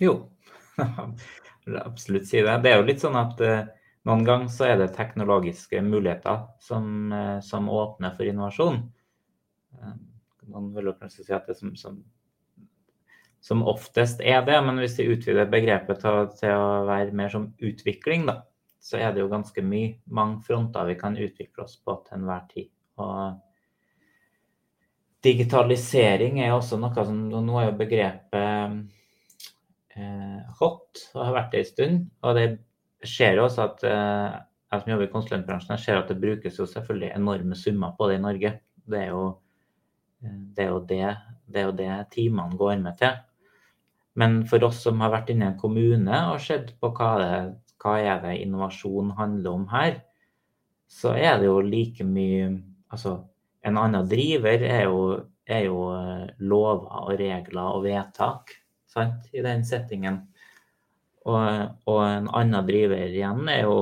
Jo, 0.00 0.14
jeg 0.80 1.66
vil 1.66 1.76
absolutt 1.82 2.26
si 2.26 2.40
det. 2.40 2.54
Det 2.64 2.72
er 2.72 2.80
jo 2.80 2.86
litt 2.88 3.04
sånn 3.04 3.18
at 3.20 3.42
uh, 3.44 3.68
noen 4.08 4.24
ganger 4.26 4.50
så 4.52 4.68
er 4.68 4.78
det 4.80 4.92
teknologiske 4.96 5.80
muligheter 5.84 6.44
som, 6.60 7.12
uh, 7.12 7.38
som 7.44 7.70
åpner 7.72 8.16
for 8.16 8.28
innovasjon. 8.28 8.82
Man 10.48 10.68
vil 10.74 10.90
jo 10.90 10.98
kanskje 10.98 11.24
si 11.24 11.32
at 11.34 11.48
det 11.48 11.56
som, 11.58 11.72
som 11.78 12.02
som 13.44 13.60
oftest 13.68 14.22
er 14.24 14.40
det. 14.46 14.56
Men 14.64 14.78
hvis 14.80 14.96
vi 14.98 15.10
utvider 15.12 15.50
begrepet 15.52 16.00
til, 16.00 16.28
til, 16.38 16.52
å 16.56 16.84
være 16.88 17.12
mer 17.16 17.32
som 17.32 17.50
utvikling, 17.60 18.24
da, 18.30 18.38
så 18.80 18.96
er 19.00 19.12
det 19.12 19.20
jo 19.20 19.32
ganske 19.32 19.64
mye, 19.64 19.98
mange 20.08 20.40
fronter 20.46 20.88
vi 20.88 20.96
kan 21.00 21.18
utvikle 21.20 21.66
oss 21.66 21.76
på 21.76 21.98
til 22.06 22.16
enhver 22.18 22.46
tid. 22.54 22.70
Og 23.04 23.18
digitalisering 25.24 26.40
er 26.44 26.54
også 26.54 26.78
noe 26.80 27.04
som 27.04 27.20
Nå 27.32 27.60
er 27.60 27.68
jo 27.68 27.76
begrepet 27.80 28.80
eh, 29.96 30.40
hot 30.60 31.04
og 31.12 31.20
har 31.20 31.36
vært 31.36 31.52
det 31.52 31.62
en 31.62 31.70
stund. 31.74 32.00
Og 32.24 32.40
det 32.40 32.46
jo 33.04 33.46
også 33.46 33.68
at 33.68 33.84
eh, 33.88 34.36
jeg 34.72 34.82
som 34.82 34.90
jobber 34.90 35.06
i 35.06 35.12
konsulentbransjen, 35.12 35.78
ser 35.78 36.00
at 36.00 36.10
det 36.10 36.20
brukes 36.20 36.58
jo 36.58 36.66
selvfølgelig 36.66 37.12
enorme 37.14 37.56
summer 37.58 37.94
på 37.98 38.08
det 38.10 38.18
i 38.18 38.24
Norge. 38.24 38.52
Det 38.90 39.00
er 39.00 39.12
jo 39.12 39.26
eh, 40.24 40.40
det, 40.56 40.64
er 40.64 40.72
jo 40.72 40.80
det, 40.80 41.02
det, 41.46 41.60
er 41.60 41.68
jo 41.68 41.76
det 41.78 41.92
timene 42.14 42.58
går 42.58 42.80
med 42.82 42.98
til. 43.00 43.20
Men 44.14 44.42
for 44.46 44.62
oss 44.66 44.82
som 44.84 45.02
har 45.02 45.12
vært 45.14 45.30
inne 45.34 45.48
i 45.48 45.52
en 45.52 45.60
kommune 45.60 46.18
og 46.30 46.42
sett 46.42 46.74
på 46.80 46.90
hva, 46.94 47.12
det, 47.20 47.38
hva 47.82 47.94
er 47.98 48.20
det 48.22 48.40
innovasjon 48.44 49.14
handler 49.18 49.58
om 49.58 49.68
her, 49.72 50.02
så 50.90 51.14
er 51.18 51.40
det 51.40 51.50
jo 51.50 51.58
like 51.64 52.06
mye 52.06 52.54
Altså, 52.94 53.16
en 53.66 53.78
annen 53.80 54.06
driver 54.06 54.62
er 54.62 54.84
jo, 54.86 54.98
er 55.50 55.64
jo 55.66 55.78
eh, 55.96 56.28
lover 56.46 57.00
og 57.00 57.16
regler 57.18 57.72
og 57.72 57.80
vedtak 57.82 58.52
sant, 58.86 59.26
i 59.34 59.42
den 59.42 59.64
settingen. 59.66 60.20
Og, 61.24 61.44
og, 61.88 62.00
en 62.04 62.26
annen 62.36 62.66
driver 62.68 63.06
igjen 63.06 63.46
er 63.48 63.64
jo 63.64 63.78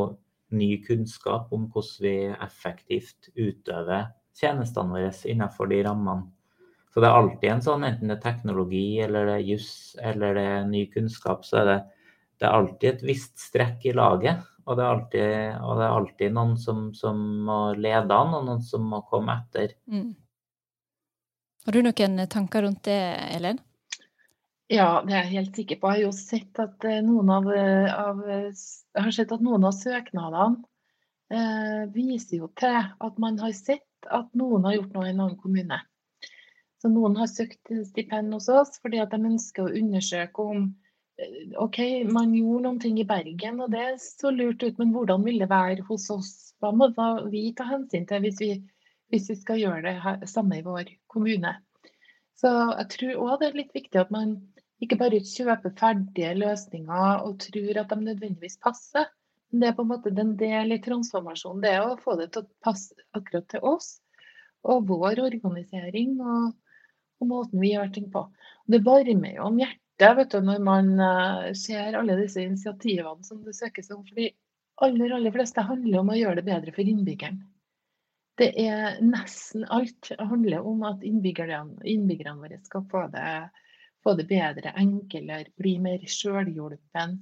ny 0.54 0.76
kunnskap 0.84 1.50
om 1.54 1.66
hvordan 1.72 2.04
vi 2.04 2.14
effektivt 2.44 3.32
utøver 3.34 4.12
tjenestene 4.38 4.94
våre 4.94 5.10
innenfor 5.28 5.70
de 5.72 5.80
rammene 5.84 6.28
Så 6.92 7.00
det 7.00 7.08
er 7.08 7.16
alltid 7.18 7.48
en 7.50 7.64
sånn, 7.64 7.84
enten 7.88 8.12
det 8.12 8.18
er 8.18 8.22
teknologi 8.22 8.86
eller 9.00 9.26
det 9.26 9.34
er 9.40 9.48
juss 9.48 9.72
eller 10.00 10.36
det 10.36 10.46
er 10.54 10.70
ny 10.70 10.84
kunnskap, 10.92 11.46
så 11.48 11.62
er 11.62 11.68
det, 11.70 11.78
det 12.38 12.48
er 12.48 12.56
alltid 12.58 12.88
et 12.90 13.04
visst 13.08 13.38
strekk 13.40 13.86
i 13.88 13.94
laget. 13.96 14.42
Og 14.68 14.76
det 14.78 14.84
er 14.84 14.92
alltid, 14.92 15.30
det 15.80 15.86
er 15.86 15.96
alltid 15.96 16.34
noen 16.36 16.52
som, 16.60 16.84
som, 16.94 17.18
må 17.48 17.58
lede 17.74 18.14
an, 18.14 18.36
og 18.36 18.44
noen 18.46 18.60
som 18.62 18.84
må 18.86 19.00
komme 19.08 19.34
etter. 19.40 19.72
Mm. 19.90 20.12
Har 21.66 21.74
du 21.74 21.80
noen 21.82 22.22
tanker 22.30 22.66
rundt 22.66 22.84
det, 22.86 23.00
Elin? 23.38 23.58
Ja, 24.72 25.02
det 25.04 25.12
er 25.12 25.26
jeg 25.26 25.32
helt 25.36 25.56
sikker 25.58 25.76
på. 25.80 25.88
Jeg 25.90 26.00
har 26.00 26.06
jo 26.06 26.12
sett 26.16 26.58
at 26.62 26.84
eh, 26.88 27.02
noen 27.04 27.28
av, 27.28 27.48
eh, 27.52 27.88
av, 27.92 28.20
har 28.96 29.12
sett 29.12 29.32
at 29.34 29.42
noen 29.44 29.66
av 29.68 29.74
søknadene 29.76 30.62
eh, 31.28 31.82
viser 31.92 32.38
jo 32.38 32.46
til 32.56 32.78
at 32.80 33.18
man 33.20 33.36
har 33.42 33.52
sett 33.52 34.08
at 34.08 34.30
noen 34.38 34.64
har 34.64 34.78
gjort 34.78 34.94
noe 34.94 35.04
i 35.04 35.10
en 35.10 35.20
annen 35.26 35.40
kommune. 35.42 35.76
Så 36.80 36.88
noen 36.88 37.18
har 37.20 37.28
søkt 37.28 37.68
stipend 37.90 38.32
hos 38.32 38.48
oss 38.48 38.78
fordi 38.80 39.02
at 39.02 39.12
de 39.12 39.20
ønsker 39.28 39.66
å 39.66 39.74
undersøke 39.82 40.46
om 40.54 40.62
eh, 41.20 41.52
OK, 41.60 41.78
man 42.08 42.32
gjorde 42.32 42.64
noen 42.64 42.80
ting 42.80 42.96
i 43.02 43.06
Bergen, 43.10 43.60
og 43.60 43.74
det 43.76 43.98
så 44.00 44.32
lurt 44.32 44.64
ut, 44.64 44.80
men 44.80 44.94
hvordan 44.96 45.26
vil 45.26 45.44
det 45.44 45.50
være 45.52 45.84
hos 45.90 46.08
oss? 46.14 46.32
Hva 46.64 46.72
må 46.72 46.88
vi 47.28 47.50
ta 47.58 47.68
hensyn 47.68 48.08
til 48.08 48.24
hvis 48.24 48.40
vi, 48.40 48.54
hvis 49.12 49.28
vi 49.34 49.36
skal 49.36 49.60
gjøre 49.60 49.84
det 49.84 49.98
her, 50.00 50.24
samme 50.24 50.62
i 50.62 50.64
vår 50.64 50.96
kommune? 51.12 51.58
Så 52.40 52.50
jeg 52.72 52.88
tror 52.96 53.20
òg 53.26 53.36
det 53.42 53.50
er 53.50 53.60
litt 53.60 53.76
viktig 53.76 54.00
at 54.00 54.10
man 54.10 54.32
ikke 54.82 54.98
bare 55.00 55.22
kjøper 55.22 55.74
ferdige 55.78 56.32
løsninger 56.38 57.26
og 57.26 57.38
tror 57.44 57.82
at 57.82 57.92
de 57.92 58.00
nødvendigvis 58.02 58.58
passer. 58.62 59.10
Men 59.50 59.62
det 59.62 59.68
er 59.68 59.76
på 59.76 59.84
en 59.84 59.92
måte 59.92 60.14
den 60.14 60.32
del 60.40 60.74
i 60.74 60.80
transformasjonen. 60.82 61.62
Det 61.62 61.74
er 61.76 61.84
å 61.84 62.00
få 62.00 62.16
det 62.18 62.32
til 62.32 62.44
å 62.44 62.50
passe 62.64 62.96
akkurat 63.16 63.46
til 63.52 63.64
oss 63.74 63.94
og 64.62 64.88
vår 64.88 65.20
organisering. 65.22 66.18
og 66.20 66.52
og 67.22 67.30
måten 67.30 67.62
vi 67.62 67.72
gjør 67.72 67.94
ting 67.94 68.10
på. 68.12 68.26
Det 68.66 68.82
varmer 68.86 69.36
jo 69.36 69.46
om 69.46 69.62
hjertet 69.62 70.18
vet 70.18 70.34
du, 70.34 70.40
når 70.42 70.62
man 70.66 70.92
uh, 70.98 71.50
ser 71.58 71.98
alle 71.98 72.18
disse 72.18 72.42
initiativene 72.42 73.26
som 73.26 73.42
det 73.46 73.54
søkes 73.58 73.92
om. 73.94 74.02
For 74.08 74.18
de 74.18 74.32
aller, 74.82 75.14
aller 75.14 75.34
fleste 75.34 75.64
handler 75.66 76.02
om 76.02 76.12
å 76.12 76.18
gjøre 76.18 76.40
det 76.40 76.48
bedre 76.48 76.74
for 76.74 76.92
innbyggeren. 76.92 77.42
Det 78.40 78.48
er 78.58 78.96
nesten 79.04 79.66
alt 79.70 80.08
handler 80.18 80.64
om 80.66 80.82
at 80.88 81.04
innbyggerne, 81.06 81.76
innbyggerne 81.86 82.40
våre 82.40 82.58
skal 82.64 82.86
få 82.90 83.04
det, 83.12 83.26
få 84.02 84.16
det, 84.18 84.26
bedre, 84.30 84.74
enklere, 84.78 85.52
bli 85.60 85.76
mer 85.82 86.02
sjølhjulpen. 86.10 87.20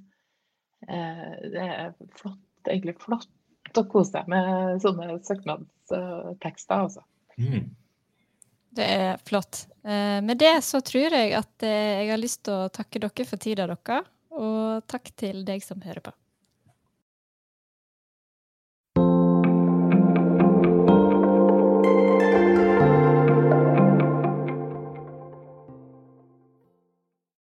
Uh, 0.87 1.35
det 1.53 1.67
er 1.67 1.93
flott, 2.17 2.41
egentlig 2.65 2.97
flott 3.01 3.77
å 3.77 3.85
kose 3.89 4.15
seg 4.15 4.31
med 4.31 4.81
sånne 4.83 5.19
søknadstekster, 5.27 6.87
altså. 6.87 7.05
Mm. 7.37 7.69
Det 8.71 8.87
er 8.87 9.19
flott. 9.27 9.65
Eh, 9.83 10.19
med 10.23 10.39
det 10.39 10.61
så 10.63 10.79
tror 10.85 11.11
jeg 11.11 11.33
at 11.35 11.65
eh, 11.67 12.01
jeg 12.01 12.11
har 12.13 12.19
lyst 12.21 12.43
til 12.47 12.55
å 12.55 12.71
takke 12.71 13.01
dere 13.03 13.27
for 13.27 13.41
tida 13.41 13.67
deres, 13.67 14.11
og 14.31 14.85
takk 14.91 15.11
til 15.19 15.43
deg 15.47 15.63
som 15.65 15.81
hører 15.83 16.05
på. 16.05 16.13